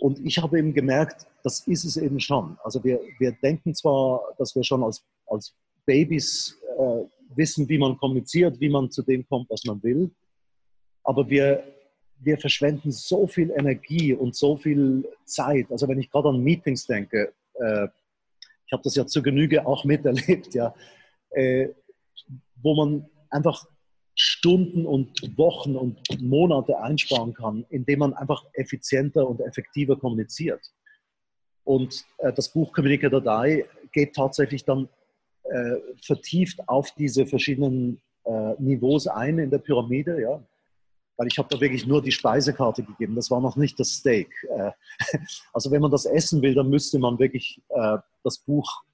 Und 0.01 0.19
ich 0.21 0.39
habe 0.39 0.59
eben 0.59 0.73
gemerkt, 0.73 1.27
das 1.45 1.67
ist 1.67 1.85
es 1.85 1.97
eben 1.97 2.19
schon. 2.21 2.59
Also 2.65 2.83
wir, 2.83 3.01
wir 3.19 3.33
denken 3.33 3.75
zwar, 3.75 4.23
dass 4.39 4.55
wir 4.55 4.65
schon 4.65 4.83
als, 4.83 5.05
als 5.27 5.55
Babys 5.85 6.57
äh, 6.79 7.05
wissen, 7.37 7.69
wie 7.69 7.79
man 7.79 7.99
kommuniziert, 7.99 8.59
wie 8.61 8.71
man 8.71 8.91
zu 8.91 9.03
dem 9.03 9.27
kommt, 9.29 9.51
was 9.51 9.65
man 9.65 9.83
will, 9.83 10.11
aber 11.05 11.29
wir 11.29 11.63
wir 12.23 12.39
verschwenden 12.39 12.93
so 12.93 13.27
viel 13.27 13.51
Energie 13.51 14.15
und 14.15 14.35
so 14.35 14.57
viel 14.57 15.09
Zeit. 15.25 15.71
Also 15.71 15.89
wenn 15.89 15.99
ich 15.99 16.11
gerade 16.11 16.29
an 16.29 16.41
Meetings 16.41 16.87
denke, 16.87 17.33
äh, 17.55 17.89
ich 18.67 18.73
habe 18.73 18.83
das 18.83 18.95
ja 18.95 19.07
zur 19.07 19.23
Genüge 19.23 19.67
auch 19.67 19.85
miterlebt, 19.85 20.55
ja, 20.55 20.75
äh, 21.31 21.69
wo 22.63 22.75
man 22.75 23.07
einfach 23.31 23.67
Stunden 24.15 24.85
und 24.85 25.39
Wochen 25.39 25.77
und 25.77 25.99
Monate 26.21 26.79
einsparen 26.79 27.33
kann, 27.33 27.65
indem 27.71 28.01
man 28.01 28.15
einfach 28.15 28.45
effizienter 28.53 29.27
und 29.27 29.41
effektiver 29.41 29.97
kommuniziert. 29.97 30.61
Und 31.65 32.05
äh, 32.19 32.33
das 32.33 32.53
Buch 32.53 32.73
Communicator 32.73 33.21
Die 33.21 33.65
geht 33.93 34.15
tatsächlich 34.15 34.65
dann 34.65 34.89
äh, 35.45 35.77
vertieft 36.03 36.69
auf 36.69 36.91
diese 36.93 37.27
verschiedenen 37.27 38.01
äh, 38.25 38.55
Niveaus 38.59 39.07
ein 39.07 39.39
in 39.39 39.51
der 39.51 39.59
Pyramide. 39.59 40.21
Ja 40.21 40.43
weil 41.21 41.27
ich 41.27 41.37
habe 41.37 41.49
da 41.51 41.61
wirklich 41.61 41.87
nur 41.87 42.01
die 42.01 42.13
Speisekarte 42.13 42.83
gegeben. 42.83 43.15
Das 43.15 43.31
war 43.31 43.43
noch 43.43 43.55
nicht 43.55 43.79
das 43.79 43.91
Steak. 43.91 44.33
Äh, 44.57 44.71
also 45.53 45.71
wenn 45.71 45.83
man 45.83 45.91
das 45.91 46.07
essen 46.07 46.41
will, 46.41 46.55
dann 46.55 46.71
müsste 46.71 46.99
man 46.99 47.19
wirklich 47.19 47.61
äh, 47.69 47.99
das 48.25 48.39
Buch 48.39 48.85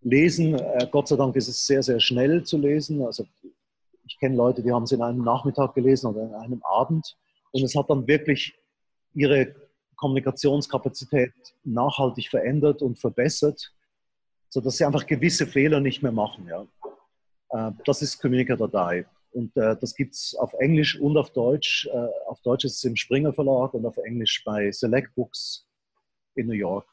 lesen. 0.00 0.56
Äh, 0.58 0.88
Gott 0.90 1.06
sei 1.06 1.14
Dank 1.14 1.36
ist 1.36 1.46
es 1.46 1.64
sehr, 1.64 1.84
sehr 1.84 2.00
schnell 2.00 2.42
zu 2.42 2.58
lesen. 2.58 3.06
Also 3.06 3.24
ich 4.08 4.18
kenne 4.18 4.34
Leute, 4.34 4.60
die 4.60 4.72
haben 4.72 4.82
es 4.82 4.90
in 4.90 5.02
einem 5.02 5.22
Nachmittag 5.22 5.72
gelesen 5.74 6.08
oder 6.08 6.24
in 6.24 6.34
einem 6.34 6.62
Abend. 6.64 7.16
Und 7.52 7.62
es 7.62 7.76
hat 7.76 7.88
dann 7.88 8.08
wirklich 8.08 8.56
ihre 9.14 9.54
Kommunikationskapazität 9.94 11.32
nachhaltig 11.62 12.28
verändert 12.28 12.82
und 12.82 12.98
verbessert, 12.98 13.72
sodass 14.48 14.78
sie 14.78 14.84
einfach 14.84 15.06
gewisse 15.06 15.46
Fehler 15.46 15.78
nicht 15.78 16.02
mehr 16.02 16.10
machen. 16.10 16.48
Ja. 16.48 17.72
Das 17.84 18.02
ist 18.02 18.20
Communicator 18.20 18.68
Die. 18.68 19.04
Und 19.32 19.56
äh, 19.56 19.76
das 19.80 19.94
gibt 19.94 20.14
es 20.14 20.34
auf 20.38 20.52
Englisch 20.54 20.98
und 21.00 21.16
auf 21.16 21.30
Deutsch. 21.30 21.88
Äh, 21.92 22.08
auf 22.26 22.40
Deutsch 22.42 22.64
ist 22.64 22.76
es 22.76 22.84
im 22.84 22.96
Springer 22.96 23.32
Verlag 23.32 23.74
und 23.74 23.86
auf 23.86 23.96
Englisch 23.96 24.42
bei 24.44 24.70
Select 24.70 25.14
Books 25.14 25.66
in 26.34 26.46
New 26.46 26.52
York. 26.52 26.86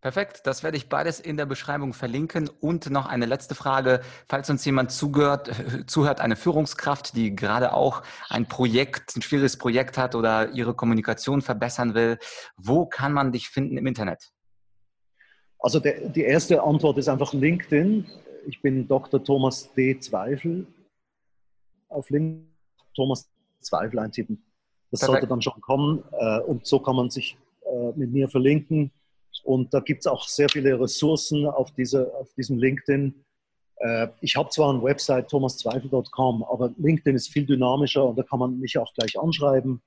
Perfekt, 0.00 0.40
das 0.46 0.64
werde 0.64 0.76
ich 0.76 0.88
beides 0.88 1.20
in 1.20 1.36
der 1.36 1.46
Beschreibung 1.46 1.92
verlinken. 1.92 2.50
Und 2.60 2.90
noch 2.90 3.06
eine 3.06 3.24
letzte 3.24 3.54
Frage, 3.54 4.00
falls 4.26 4.50
uns 4.50 4.64
jemand 4.64 4.90
zugehört, 4.90 5.48
äh, 5.48 5.86
zuhört, 5.86 6.20
eine 6.20 6.34
Führungskraft, 6.34 7.14
die 7.14 7.36
gerade 7.36 7.72
auch 7.72 8.02
ein 8.28 8.46
Projekt, 8.48 9.14
ein 9.14 9.22
schwieriges 9.22 9.58
Projekt 9.58 9.98
hat 9.98 10.16
oder 10.16 10.50
ihre 10.50 10.74
Kommunikation 10.74 11.40
verbessern 11.40 11.94
will, 11.94 12.18
wo 12.56 12.84
kann 12.86 13.12
man 13.12 13.30
dich 13.30 13.48
finden 13.48 13.76
im 13.76 13.86
Internet? 13.86 14.32
Also 15.60 15.78
der, 15.78 16.08
die 16.08 16.22
erste 16.22 16.60
Antwort 16.62 16.98
ist 16.98 17.08
einfach 17.08 17.32
LinkedIn. 17.32 18.04
Ich 18.48 18.60
bin 18.60 18.88
Dr. 18.88 19.22
Thomas 19.22 19.72
D. 19.74 20.00
Zweifel. 20.00 20.66
Auf 21.92 22.10
LinkedIn 22.10 22.48
Thomas 22.94 23.30
Zweifel 23.60 23.98
eintippen. 23.98 24.44
Das 24.90 25.00
Perfekt. 25.00 25.20
sollte 25.20 25.26
dann 25.28 25.42
schon 25.42 25.60
kommen. 25.60 26.02
Äh, 26.12 26.40
und 26.40 26.66
so 26.66 26.80
kann 26.80 26.96
man 26.96 27.10
sich 27.10 27.36
äh, 27.64 27.92
mit 27.96 28.12
mir 28.12 28.28
verlinken 28.28 28.92
und 29.42 29.74
da 29.74 29.80
gibt 29.80 30.00
es 30.00 30.06
auch 30.06 30.26
sehr 30.28 30.48
viele 30.48 30.78
Ressourcen 30.78 31.46
auf, 31.46 31.72
diese, 31.72 32.14
auf 32.14 32.32
diesem 32.34 32.58
LinkedIn. 32.58 33.24
Äh, 33.76 34.08
ich 34.20 34.36
habe 34.36 34.50
zwar 34.50 34.70
eine 34.70 34.82
Website 34.82 35.28
thomaszweifel.com, 35.28 36.44
aber 36.44 36.72
LinkedIn 36.78 37.16
ist 37.16 37.28
viel 37.28 37.46
dynamischer 37.46 38.04
und 38.04 38.16
da 38.16 38.22
kann 38.22 38.38
man 38.38 38.58
mich 38.58 38.78
auch 38.78 38.92
gleich 38.94 39.18
anschreiben. 39.18 39.82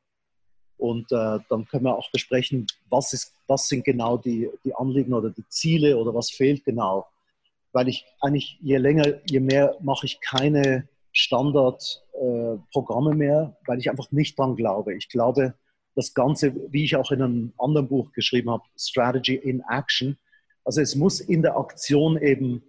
Und 0.77 1.09
äh, 1.11 1.39
dann 1.49 1.65
können 1.67 1.85
wir 1.85 1.97
auch 1.97 2.11
besprechen, 2.11 2.67
was, 2.89 3.13
ist, 3.13 3.33
was 3.47 3.69
sind 3.69 3.85
genau 3.85 4.17
die, 4.17 4.49
die 4.65 4.75
Anliegen 4.75 5.13
oder 5.13 5.29
die 5.29 5.47
Ziele 5.47 5.97
oder 5.97 6.13
was 6.13 6.31
fehlt 6.31 6.65
genau. 6.65 7.07
Weil 7.71 7.87
ich 7.87 8.05
eigentlich 8.19 8.59
je 8.61 8.77
länger, 8.77 9.21
je 9.29 9.39
mehr 9.39 9.77
mache 9.79 10.05
ich 10.05 10.19
keine 10.19 10.87
Standardprogramme 11.15 13.11
äh, 13.11 13.15
mehr, 13.15 13.57
weil 13.65 13.79
ich 13.79 13.89
einfach 13.89 14.11
nicht 14.11 14.37
dran 14.37 14.55
glaube. 14.55 14.93
Ich 14.95 15.09
glaube, 15.09 15.55
das 15.95 16.13
Ganze, 16.13 16.53
wie 16.71 16.83
ich 16.83 16.95
auch 16.97 17.11
in 17.11 17.21
einem 17.21 17.53
anderen 17.57 17.87
Buch 17.87 18.11
geschrieben 18.11 18.51
habe, 18.51 18.63
Strategy 18.77 19.35
in 19.35 19.63
Action. 19.69 20.17
Also 20.65 20.81
es 20.81 20.95
muss 20.95 21.21
in 21.21 21.41
der 21.41 21.57
Aktion 21.57 22.21
eben 22.21 22.61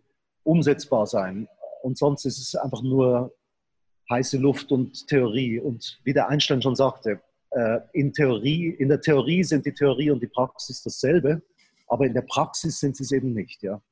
umsetzbar 0.45 1.07
sein. 1.07 1.49
Und 1.83 1.99
sonst 1.99 2.25
ist 2.25 2.39
es 2.39 2.55
einfach 2.55 2.83
nur 2.83 3.35
heiße 4.09 4.39
Luft 4.39 4.71
und 4.71 5.09
Theorie. 5.09 5.59
Und 5.59 5.99
wie 6.05 6.13
der 6.13 6.29
Einstein 6.29 6.63
schon 6.63 6.77
sagte, 6.77 7.21
äh, 7.51 7.81
in, 7.93 8.13
Theorie, 8.13 8.69
in 8.69 8.89
der 8.89 9.01
Theorie 9.01 9.43
sind 9.43 9.67
die 9.67 9.75
Theorie 9.75 10.13
und 10.13 10.23
die 10.23 10.29
Praxis 10.29 10.85
dasselbe, 10.85 11.43
aber 11.89 12.07
in 12.07 12.15
der 12.15 12.23
Praxis 12.23 12.79
sind 12.79 12.97
sie 12.97 13.03
es 13.03 13.11
eben 13.11 13.33
nicht. 13.33 13.63
Ja. 13.65 13.83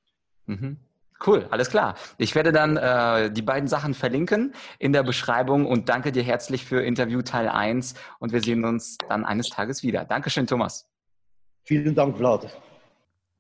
Mhm. 0.47 0.77
Cool, 1.27 1.47
alles 1.51 1.71
klar. 1.71 1.95
Ich 2.19 2.35
werde 2.35 2.53
dann 2.53 2.77
äh, 2.77 3.31
die 3.31 3.43
beiden 3.43 3.69
Sachen 3.69 3.95
verlinken 3.95 4.55
in 4.79 4.93
der 4.93 5.03
Beschreibung 5.03 5.67
und 5.67 5.89
danke 5.89 6.13
dir 6.13 6.23
herzlich 6.23 6.65
für 6.65 6.83
Interview 6.83 7.23
Teil 7.23 7.49
1 7.49 7.95
und 8.19 8.33
wir 8.33 8.43
sehen 8.43 8.65
uns 8.65 8.99
dann 9.09 9.25
eines 9.25 9.49
Tages 9.49 9.83
wieder. 9.83 10.05
Dankeschön, 10.05 10.47
Thomas. 10.47 10.87
Vielen 11.65 11.95
Dank, 11.95 12.19
Vlad. 12.19 12.51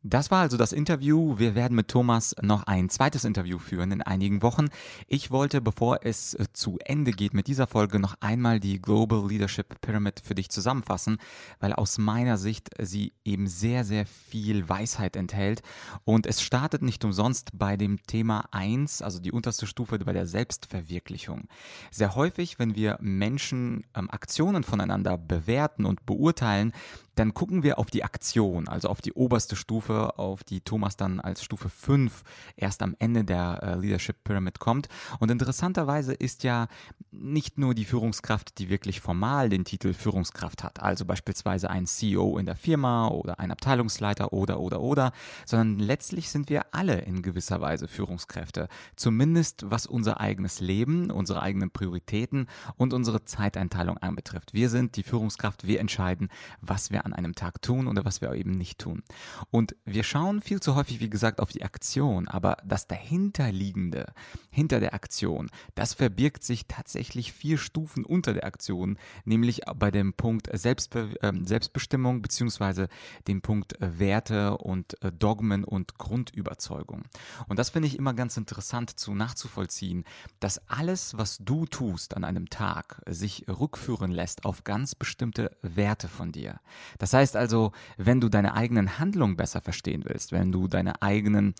Das 0.06 0.30
war 0.30 0.42
also 0.42 0.58
das 0.58 0.74
Interview. 0.74 1.38
Wir 1.38 1.54
werden 1.54 1.74
mit 1.74 1.88
Thomas 1.88 2.36
noch 2.42 2.64
ein 2.64 2.90
zweites 2.90 3.24
Interview 3.24 3.58
führen 3.58 3.90
in 3.90 4.02
einigen 4.02 4.42
Wochen. 4.42 4.66
Ich 5.08 5.30
wollte, 5.30 5.62
bevor 5.62 6.00
es 6.02 6.34
äh, 6.34 6.44
zu 6.52 6.78
Ende 6.84 7.12
geht 7.12 7.32
mit 7.32 7.46
dieser 7.46 7.66
Folge, 7.66 7.98
noch 7.98 8.14
einmal 8.20 8.60
die 8.60 8.82
Global 8.82 9.26
Leadership 9.26 9.80
Pyramid 9.80 10.20
für 10.22 10.34
dich 10.34 10.50
zusammenfassen, 10.50 11.16
weil 11.58 11.72
aus 11.72 11.96
meiner 11.96 12.36
Sicht 12.36 12.68
sie 12.78 13.14
eben 13.24 13.46
sehr, 13.46 13.82
sehr 13.82 14.04
viel 14.04 14.68
Weisheit 14.68 15.16
enthält. 15.16 15.62
Und 16.04 16.26
es 16.26 16.42
startet 16.42 16.82
nicht 16.82 17.02
umsonst 17.02 17.48
bei 17.54 17.78
dem 17.78 18.02
Thema 18.02 18.44
1, 18.50 19.00
also 19.00 19.20
die 19.20 19.32
unterste 19.32 19.66
Stufe 19.66 19.98
bei 20.00 20.12
der 20.12 20.26
Selbstverwirklichung. 20.26 21.48
Sehr 21.90 22.14
häufig, 22.14 22.58
wenn 22.58 22.74
wir 22.74 22.98
Menschen 23.00 23.86
ähm, 23.94 24.10
Aktionen 24.10 24.64
voneinander 24.64 25.16
bewerten 25.16 25.86
und 25.86 26.04
beurteilen, 26.04 26.74
dann 27.14 27.34
gucken 27.34 27.62
wir 27.62 27.78
auf 27.78 27.90
die 27.90 28.04
Aktion, 28.04 28.68
also 28.68 28.88
auf 28.88 29.00
die 29.00 29.12
oberste 29.12 29.56
Stufe, 29.56 30.18
auf 30.18 30.44
die 30.44 30.60
Thomas 30.60 30.96
dann 30.96 31.20
als 31.20 31.42
Stufe 31.42 31.68
5 31.68 32.22
erst 32.56 32.82
am 32.82 32.96
Ende 32.98 33.24
der 33.24 33.60
äh, 33.62 33.74
Leadership 33.76 34.24
Pyramid 34.24 34.58
kommt. 34.58 34.88
Und 35.20 35.30
interessanterweise 35.30 36.12
ist 36.14 36.44
ja 36.44 36.68
nicht 37.10 37.58
nur 37.58 37.74
die 37.74 37.84
Führungskraft, 37.84 38.58
die 38.58 38.68
wirklich 38.68 39.00
formal 39.00 39.48
den 39.48 39.64
Titel 39.64 39.92
Führungskraft 39.92 40.64
hat, 40.64 40.82
also 40.82 41.04
beispielsweise 41.04 41.70
ein 41.70 41.86
CEO 41.86 42.38
in 42.38 42.46
der 42.46 42.56
Firma 42.56 43.08
oder 43.08 43.38
ein 43.38 43.50
Abteilungsleiter 43.50 44.32
oder 44.32 44.60
oder 44.60 44.80
oder, 44.80 45.12
sondern 45.46 45.78
letztlich 45.78 46.30
sind 46.30 46.50
wir 46.50 46.66
alle 46.72 47.00
in 47.00 47.22
gewisser 47.22 47.60
Weise 47.60 47.88
Führungskräfte, 47.88 48.68
zumindest 48.96 49.70
was 49.70 49.86
unser 49.86 50.20
eigenes 50.20 50.60
Leben, 50.60 51.10
unsere 51.10 51.42
eigenen 51.42 51.70
Prioritäten 51.70 52.48
und 52.76 52.92
unsere 52.92 53.24
Zeiteinteilung 53.24 53.98
anbetrifft. 53.98 54.54
Wir 54.54 54.68
sind 54.68 54.96
die 54.96 55.02
Führungskraft, 55.02 55.66
wir 55.66 55.80
entscheiden, 55.80 56.28
was 56.60 56.90
wir 56.90 57.03
an 57.04 57.12
einem 57.12 57.34
Tag 57.34 57.62
tun 57.62 57.86
oder 57.86 58.04
was 58.04 58.20
wir 58.20 58.32
eben 58.34 58.52
nicht 58.52 58.78
tun. 58.78 59.02
Und 59.50 59.76
wir 59.84 60.02
schauen 60.02 60.40
viel 60.40 60.60
zu 60.60 60.74
häufig, 60.74 61.00
wie 61.00 61.10
gesagt, 61.10 61.40
auf 61.40 61.50
die 61.50 61.62
Aktion, 61.62 62.28
aber 62.28 62.56
das 62.64 62.86
dahinterliegende, 62.86 64.06
hinter 64.50 64.80
der 64.80 64.94
Aktion, 64.94 65.50
das 65.74 65.94
verbirgt 65.94 66.44
sich 66.44 66.66
tatsächlich 66.66 67.32
vier 67.32 67.58
Stufen 67.58 68.04
unter 68.04 68.32
der 68.32 68.44
Aktion, 68.44 68.98
nämlich 69.24 69.62
bei 69.76 69.90
dem 69.90 70.12
Punkt 70.12 70.48
Selbstbe 70.52 71.14
äh, 71.20 71.32
Selbstbestimmung 71.44 72.22
beziehungsweise 72.22 72.88
dem 73.28 73.42
Punkt 73.42 73.80
äh, 73.80 73.98
Werte 73.98 74.58
und 74.58 75.02
äh, 75.02 75.12
Dogmen 75.12 75.64
und 75.64 75.98
Grundüberzeugung. 75.98 77.04
Und 77.48 77.58
das 77.58 77.70
finde 77.70 77.88
ich 77.88 77.98
immer 77.98 78.14
ganz 78.14 78.36
interessant 78.36 78.98
zu 78.98 79.14
nachzuvollziehen, 79.14 80.04
dass 80.40 80.58
alles, 80.68 81.16
was 81.16 81.38
du 81.38 81.66
tust 81.66 82.16
an 82.16 82.24
einem 82.24 82.50
Tag, 82.50 83.02
sich 83.06 83.46
rückführen 83.48 84.10
lässt 84.10 84.44
auf 84.44 84.64
ganz 84.64 84.94
bestimmte 84.94 85.56
Werte 85.62 86.08
von 86.08 86.32
dir. 86.32 86.60
Das 86.98 87.12
heißt 87.12 87.36
also, 87.36 87.72
wenn 87.96 88.20
du 88.20 88.28
deine 88.28 88.54
eigenen 88.54 88.98
Handlungen 88.98 89.36
besser 89.36 89.60
verstehen 89.60 90.04
willst, 90.06 90.32
wenn 90.32 90.52
du 90.52 90.68
deine 90.68 91.02
eigenen 91.02 91.54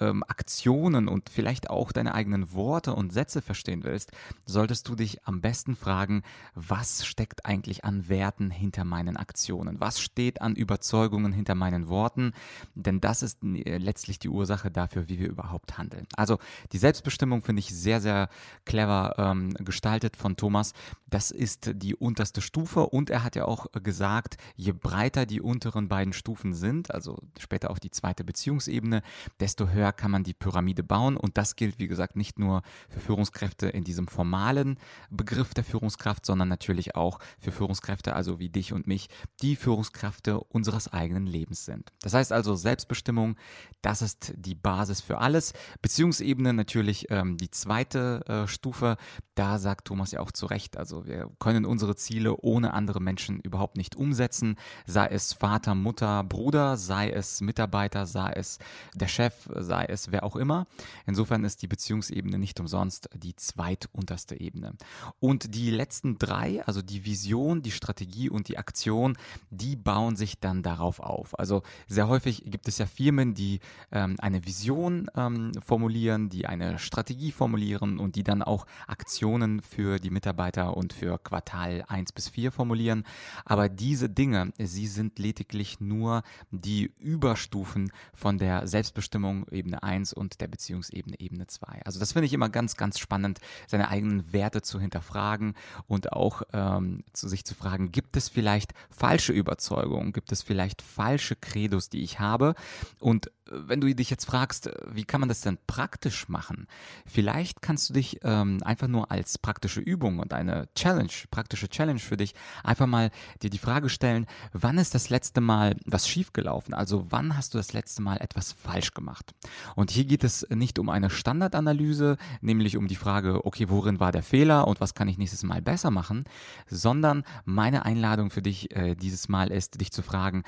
ähm, 0.00 0.22
Aktionen 0.26 1.08
und 1.08 1.30
vielleicht 1.30 1.70
auch 1.70 1.92
deine 1.92 2.14
eigenen 2.14 2.52
Worte 2.52 2.94
und 2.94 3.12
Sätze 3.12 3.42
verstehen 3.42 3.84
willst, 3.84 4.12
solltest 4.46 4.88
du 4.88 4.94
dich 4.94 5.26
am 5.26 5.40
besten 5.40 5.76
fragen, 5.76 6.22
was 6.54 7.06
steckt 7.06 7.46
eigentlich 7.46 7.84
an 7.84 8.08
Werten 8.08 8.50
hinter 8.50 8.84
meinen 8.84 9.16
Aktionen? 9.16 9.80
Was 9.80 10.00
steht 10.00 10.40
an 10.40 10.54
Überzeugungen 10.54 11.32
hinter 11.32 11.54
meinen 11.54 11.88
Worten? 11.88 12.32
Denn 12.74 13.00
das 13.00 13.22
ist 13.22 13.42
äh, 13.42 13.78
letztlich 13.78 14.18
die 14.18 14.28
Ursache 14.28 14.70
dafür, 14.70 15.08
wie 15.08 15.18
wir 15.18 15.28
überhaupt 15.28 15.78
handeln. 15.78 16.06
Also 16.16 16.38
die 16.72 16.78
Selbstbestimmung 16.78 17.42
finde 17.42 17.60
ich 17.60 17.74
sehr, 17.74 18.00
sehr 18.00 18.28
clever 18.64 19.14
ähm, 19.18 19.54
gestaltet 19.54 20.16
von 20.16 20.36
Thomas. 20.36 20.72
Das 21.06 21.30
ist 21.30 21.70
die 21.74 21.94
unterste 21.94 22.40
Stufe 22.40 22.86
und 22.86 23.10
er 23.10 23.24
hat 23.24 23.36
ja 23.36 23.44
auch 23.44 23.66
gesagt, 23.82 24.36
je 24.56 24.72
breiter 24.78 25.26
die 25.26 25.40
unteren 25.40 25.88
beiden 25.88 26.12
Stufen 26.12 26.54
sind, 26.54 26.92
also 26.92 27.18
später 27.38 27.70
auch 27.70 27.78
die 27.78 27.90
zweite 27.90 28.24
Beziehungsebene, 28.24 29.02
desto 29.40 29.68
höher 29.68 29.92
kann 29.92 30.10
man 30.10 30.24
die 30.24 30.34
Pyramide 30.34 30.82
bauen. 30.82 31.16
Und 31.16 31.36
das 31.36 31.56
gilt, 31.56 31.78
wie 31.78 31.88
gesagt, 31.88 32.16
nicht 32.16 32.38
nur 32.38 32.62
für 32.88 33.00
Führungskräfte 33.00 33.68
in 33.68 33.84
diesem 33.84 34.08
formalen 34.08 34.78
Begriff 35.10 35.54
der 35.54 35.64
Führungskraft, 35.64 36.24
sondern 36.24 36.48
natürlich 36.48 36.96
auch 36.96 37.18
für 37.38 37.52
Führungskräfte, 37.52 38.14
also 38.14 38.38
wie 38.38 38.48
dich 38.48 38.72
und 38.72 38.86
mich, 38.86 39.08
die 39.42 39.56
Führungskräfte 39.56 40.40
unseres 40.40 40.92
eigenen 40.92 41.26
Lebens 41.26 41.64
sind. 41.64 41.92
Das 42.02 42.14
heißt 42.14 42.32
also 42.32 42.54
Selbstbestimmung, 42.54 43.36
das 43.82 44.02
ist 44.02 44.32
die 44.36 44.54
Basis 44.54 45.00
für 45.00 45.18
alles. 45.18 45.52
Beziehungsebene 45.82 46.52
natürlich 46.52 47.10
ähm, 47.10 47.36
die 47.36 47.50
zweite 47.50 48.24
äh, 48.26 48.48
Stufe. 48.48 48.96
Da 49.34 49.58
sagt 49.58 49.86
Thomas 49.86 50.10
ja 50.10 50.20
auch 50.20 50.32
zu 50.32 50.46
Recht, 50.46 50.76
also 50.76 51.06
wir 51.06 51.30
können 51.38 51.64
unsere 51.64 51.96
Ziele 51.96 52.36
ohne 52.36 52.74
andere 52.74 53.00
Menschen 53.00 53.40
überhaupt 53.40 53.76
nicht 53.76 53.96
umsetzen 53.96 54.56
sei 54.86 55.06
es 55.06 55.32
Vater, 55.32 55.74
Mutter, 55.74 56.24
Bruder, 56.24 56.76
sei 56.76 57.10
es 57.10 57.40
Mitarbeiter, 57.40 58.06
sei 58.06 58.32
es 58.32 58.58
der 58.94 59.08
Chef, 59.08 59.48
sei 59.54 59.84
es 59.84 60.12
wer 60.12 60.24
auch 60.24 60.36
immer. 60.36 60.66
Insofern 61.06 61.44
ist 61.44 61.62
die 61.62 61.66
Beziehungsebene 61.66 62.38
nicht 62.38 62.60
umsonst 62.60 63.08
die 63.14 63.36
zweitunterste 63.36 64.40
Ebene. 64.40 64.74
Und 65.20 65.54
die 65.54 65.70
letzten 65.70 66.18
drei, 66.18 66.64
also 66.66 66.82
die 66.82 67.04
Vision, 67.04 67.62
die 67.62 67.70
Strategie 67.70 68.30
und 68.30 68.48
die 68.48 68.58
Aktion, 68.58 69.16
die 69.50 69.76
bauen 69.76 70.16
sich 70.16 70.38
dann 70.40 70.62
darauf 70.62 71.00
auf. 71.00 71.38
Also 71.38 71.62
sehr 71.86 72.08
häufig 72.08 72.44
gibt 72.46 72.68
es 72.68 72.78
ja 72.78 72.86
Firmen, 72.86 73.34
die 73.34 73.60
ähm, 73.92 74.16
eine 74.18 74.44
Vision 74.44 75.10
ähm, 75.16 75.52
formulieren, 75.64 76.28
die 76.28 76.46
eine 76.46 76.78
Strategie 76.78 77.32
formulieren 77.32 77.98
und 77.98 78.16
die 78.16 78.24
dann 78.24 78.42
auch 78.42 78.66
Aktionen 78.86 79.60
für 79.60 79.98
die 79.98 80.10
Mitarbeiter 80.10 80.76
und 80.76 80.92
für 80.92 81.18
Quartal 81.18 81.84
1 81.88 82.12
bis 82.12 82.28
4 82.28 82.52
formulieren. 82.52 83.04
Aber 83.44 83.68
diese 83.68 84.08
Dinge, 84.08 84.52
sie 84.58 84.86
sind 84.86 85.18
lediglich 85.18 85.80
nur 85.80 86.22
die 86.50 86.92
Überstufen 86.98 87.92
von 88.12 88.38
der 88.38 88.66
Selbstbestimmung 88.66 89.46
Ebene 89.50 89.82
1 89.82 90.12
und 90.12 90.40
der 90.40 90.48
Beziehungsebene 90.48 91.18
Ebene 91.20 91.46
2. 91.46 91.82
Also 91.84 92.00
das 92.00 92.12
finde 92.12 92.26
ich 92.26 92.32
immer 92.32 92.48
ganz, 92.48 92.76
ganz 92.76 92.98
spannend, 92.98 93.40
seine 93.66 93.88
eigenen 93.88 94.32
Werte 94.32 94.62
zu 94.62 94.80
hinterfragen 94.80 95.54
und 95.86 96.12
auch 96.12 96.42
ähm, 96.52 97.04
zu 97.12 97.28
sich 97.28 97.44
zu 97.44 97.54
fragen, 97.54 97.92
gibt 97.92 98.16
es 98.16 98.28
vielleicht 98.28 98.72
falsche 98.90 99.32
Überzeugungen, 99.32 100.12
gibt 100.12 100.32
es 100.32 100.42
vielleicht 100.42 100.82
falsche 100.82 101.36
Credos, 101.36 101.88
die 101.88 102.02
ich 102.02 102.20
habe 102.20 102.54
und 102.98 103.30
wenn 103.50 103.80
du 103.80 103.94
dich 103.94 104.10
jetzt 104.10 104.24
fragst, 104.24 104.70
wie 104.90 105.04
kann 105.04 105.20
man 105.20 105.28
das 105.28 105.40
denn 105.40 105.58
praktisch 105.66 106.28
machen? 106.28 106.66
Vielleicht 107.06 107.62
kannst 107.62 107.88
du 107.88 107.94
dich 107.94 108.20
ähm, 108.22 108.62
einfach 108.64 108.88
nur 108.88 109.10
als 109.10 109.38
praktische 109.38 109.80
Übung 109.80 110.18
und 110.18 110.32
eine 110.32 110.68
Challenge, 110.74 111.10
praktische 111.30 111.68
Challenge 111.68 111.98
für 111.98 112.16
dich, 112.16 112.34
einfach 112.62 112.86
mal 112.86 113.10
dir 113.42 113.50
die 113.50 113.58
Frage 113.58 113.88
stellen, 113.88 114.26
wann 114.52 114.78
ist 114.78 114.94
das 114.94 115.10
letzte 115.10 115.40
Mal 115.40 115.76
was 115.86 116.08
schiefgelaufen? 116.08 116.74
Also 116.74 117.06
wann 117.10 117.36
hast 117.36 117.54
du 117.54 117.58
das 117.58 117.72
letzte 117.72 118.02
Mal 118.02 118.18
etwas 118.18 118.52
falsch 118.52 118.94
gemacht? 118.94 119.34
Und 119.74 119.90
hier 119.90 120.04
geht 120.04 120.24
es 120.24 120.46
nicht 120.50 120.78
um 120.78 120.88
eine 120.88 121.10
Standardanalyse, 121.10 122.16
nämlich 122.40 122.76
um 122.76 122.88
die 122.88 122.96
Frage, 122.96 123.44
okay, 123.46 123.68
worin 123.68 124.00
war 124.00 124.12
der 124.12 124.22
Fehler 124.22 124.66
und 124.66 124.80
was 124.80 124.94
kann 124.94 125.08
ich 125.08 125.18
nächstes 125.18 125.42
Mal 125.42 125.62
besser 125.62 125.90
machen, 125.90 126.24
sondern 126.66 127.24
meine 127.44 127.84
Einladung 127.84 128.30
für 128.30 128.42
dich 128.42 128.74
äh, 128.76 128.94
dieses 128.94 129.28
Mal 129.28 129.50
ist, 129.50 129.80
dich 129.80 129.92
zu 129.92 130.02
fragen, 130.02 130.44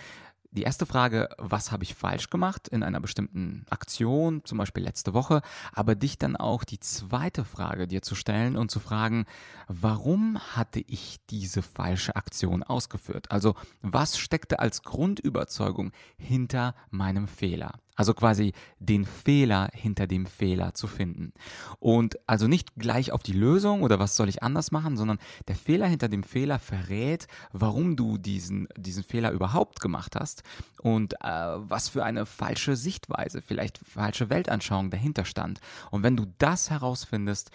die 0.52 0.62
erste 0.62 0.84
Frage, 0.84 1.28
was 1.38 1.70
habe 1.70 1.84
ich 1.84 1.94
falsch 1.94 2.28
gemacht 2.28 2.66
in 2.68 2.82
einer 2.82 3.00
bestimmten 3.00 3.64
Aktion, 3.70 4.44
zum 4.44 4.58
Beispiel 4.58 4.82
letzte 4.82 5.14
Woche, 5.14 5.42
aber 5.72 5.94
dich 5.94 6.18
dann 6.18 6.36
auch 6.36 6.64
die 6.64 6.80
zweite 6.80 7.44
Frage 7.44 7.86
dir 7.86 8.02
zu 8.02 8.14
stellen 8.14 8.56
und 8.56 8.70
zu 8.70 8.80
fragen, 8.80 9.26
warum 9.68 10.38
hatte 10.56 10.80
ich 10.80 11.18
diese 11.30 11.62
falsche 11.62 12.16
Aktion 12.16 12.62
ausgeführt? 12.64 13.30
Also 13.30 13.54
was 13.80 14.18
steckte 14.18 14.58
als 14.58 14.82
Grundüberzeugung 14.82 15.92
hinter 16.18 16.74
meinem 16.90 17.28
Fehler? 17.28 17.74
Also 18.00 18.14
quasi 18.14 18.54
den 18.78 19.04
Fehler 19.04 19.68
hinter 19.74 20.06
dem 20.06 20.24
Fehler 20.24 20.72
zu 20.72 20.86
finden. 20.86 21.34
Und 21.80 22.18
also 22.26 22.48
nicht 22.48 22.74
gleich 22.76 23.12
auf 23.12 23.22
die 23.22 23.34
Lösung 23.34 23.82
oder 23.82 23.98
was 23.98 24.16
soll 24.16 24.30
ich 24.30 24.42
anders 24.42 24.70
machen, 24.70 24.96
sondern 24.96 25.18
der 25.48 25.54
Fehler 25.54 25.86
hinter 25.86 26.08
dem 26.08 26.22
Fehler 26.22 26.58
verrät, 26.58 27.26
warum 27.52 27.96
du 27.96 28.16
diesen, 28.16 28.68
diesen 28.74 29.04
Fehler 29.04 29.32
überhaupt 29.32 29.80
gemacht 29.80 30.16
hast 30.18 30.44
und 30.80 31.12
äh, 31.20 31.26
was 31.26 31.90
für 31.90 32.02
eine 32.02 32.24
falsche 32.24 32.74
Sichtweise, 32.74 33.42
vielleicht 33.42 33.76
falsche 33.76 34.30
Weltanschauung 34.30 34.88
dahinter 34.88 35.26
stand. 35.26 35.60
Und 35.90 36.02
wenn 36.02 36.16
du 36.16 36.24
das 36.38 36.70
herausfindest, 36.70 37.50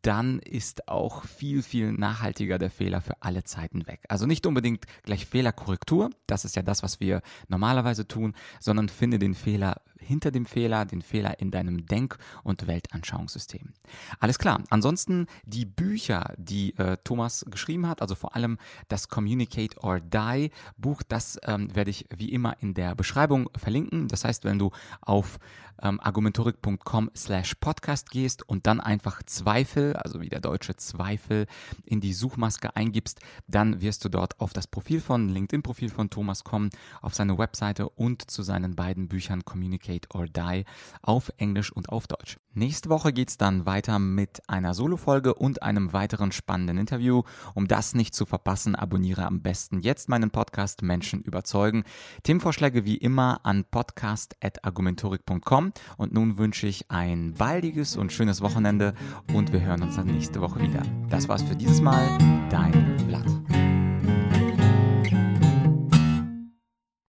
dann 0.00 0.38
ist 0.38 0.88
auch 0.88 1.24
viel, 1.24 1.62
viel 1.62 1.92
nachhaltiger 1.92 2.56
der 2.56 2.70
Fehler 2.70 3.02
für 3.02 3.20
alle 3.20 3.44
Zeiten 3.44 3.86
weg. 3.86 4.00
Also 4.08 4.24
nicht 4.24 4.46
unbedingt 4.46 4.86
gleich 5.02 5.26
Fehlerkorrektur, 5.26 6.08
das 6.26 6.46
ist 6.46 6.56
ja 6.56 6.62
das, 6.62 6.82
was 6.82 7.00
wir 7.00 7.20
normalerweise 7.48 8.08
tun, 8.08 8.34
sondern 8.60 8.88
finde 8.88 9.18
den 9.18 9.34
Fehler 9.34 9.82
hinter 10.00 10.30
dem 10.30 10.46
Fehler, 10.46 10.84
den 10.84 11.02
Fehler 11.02 11.40
in 11.40 11.50
deinem 11.50 11.86
Denk- 11.86 12.18
und 12.42 12.66
Weltanschauungssystem. 12.66 13.72
Alles 14.18 14.38
klar. 14.38 14.62
Ansonsten 14.70 15.26
die 15.44 15.64
Bücher, 15.64 16.34
die 16.36 16.76
äh, 16.76 16.96
Thomas 17.04 17.44
geschrieben 17.48 17.86
hat, 17.86 18.02
also 18.02 18.14
vor 18.14 18.34
allem 18.34 18.58
das 18.88 19.08
Communicate 19.08 19.76
or 19.82 20.00
Die 20.00 20.50
Buch, 20.76 21.02
das 21.02 21.38
ähm, 21.44 21.74
werde 21.74 21.90
ich 21.90 22.06
wie 22.14 22.30
immer 22.30 22.56
in 22.60 22.74
der 22.74 22.94
Beschreibung 22.94 23.48
verlinken. 23.56 24.08
Das 24.08 24.24
heißt, 24.24 24.44
wenn 24.44 24.58
du 24.58 24.70
auf 25.00 25.38
ähm, 25.82 26.00
argumentorik.com 26.00 27.10
slash 27.16 27.54
podcast 27.56 28.10
gehst 28.10 28.48
und 28.48 28.66
dann 28.66 28.80
einfach 28.80 29.22
Zweifel, 29.24 29.96
also 29.96 30.20
wie 30.20 30.28
der 30.28 30.40
deutsche 30.40 30.76
Zweifel, 30.76 31.46
in 31.84 32.00
die 32.00 32.12
Suchmaske 32.12 32.76
eingibst, 32.76 33.20
dann 33.46 33.80
wirst 33.80 34.04
du 34.04 34.08
dort 34.08 34.40
auf 34.40 34.52
das 34.52 34.66
Profil 34.66 35.00
von, 35.00 35.28
LinkedIn-Profil 35.28 35.90
von 35.90 36.10
Thomas 36.10 36.44
kommen, 36.44 36.70
auf 37.00 37.14
seine 37.14 37.38
Webseite 37.38 37.88
und 37.88 38.30
zu 38.30 38.42
seinen 38.42 38.76
beiden 38.76 39.08
Büchern 39.08 39.44
Communicate 39.44 39.89
or 40.14 40.26
Die 40.26 40.64
auf 41.02 41.32
Englisch 41.38 41.72
und 41.72 41.88
auf 41.88 42.06
Deutsch. 42.06 42.38
Nächste 42.52 42.88
Woche 42.88 43.12
geht 43.12 43.28
es 43.28 43.38
dann 43.38 43.64
weiter 43.64 44.00
mit 44.00 44.42
einer 44.48 44.74
Solo-Folge 44.74 45.34
und 45.34 45.62
einem 45.62 45.92
weiteren 45.92 46.32
spannenden 46.32 46.78
Interview. 46.78 47.22
Um 47.54 47.68
das 47.68 47.94
nicht 47.94 48.12
zu 48.12 48.26
verpassen, 48.26 48.74
abonniere 48.74 49.24
am 49.24 49.40
besten 49.40 49.78
jetzt 49.80 50.08
meinen 50.08 50.32
Podcast 50.32 50.82
Menschen 50.82 51.22
überzeugen. 51.22 51.84
Themenvorschläge 52.24 52.84
wie 52.84 52.96
immer 52.96 53.38
an 53.44 53.64
podcast.argumentorik.com 53.64 55.72
und 55.96 56.12
nun 56.12 56.38
wünsche 56.38 56.66
ich 56.66 56.90
ein 56.90 57.34
baldiges 57.34 57.96
und 57.96 58.12
schönes 58.12 58.40
Wochenende 58.40 58.94
und 59.32 59.52
wir 59.52 59.60
hören 59.60 59.82
uns 59.82 59.94
dann 59.94 60.08
nächste 60.08 60.40
Woche 60.40 60.58
wieder. 60.60 60.82
Das 61.08 61.28
war's 61.28 61.42
für 61.42 61.54
dieses 61.54 61.80
Mal. 61.80 62.18
Dein 62.50 62.89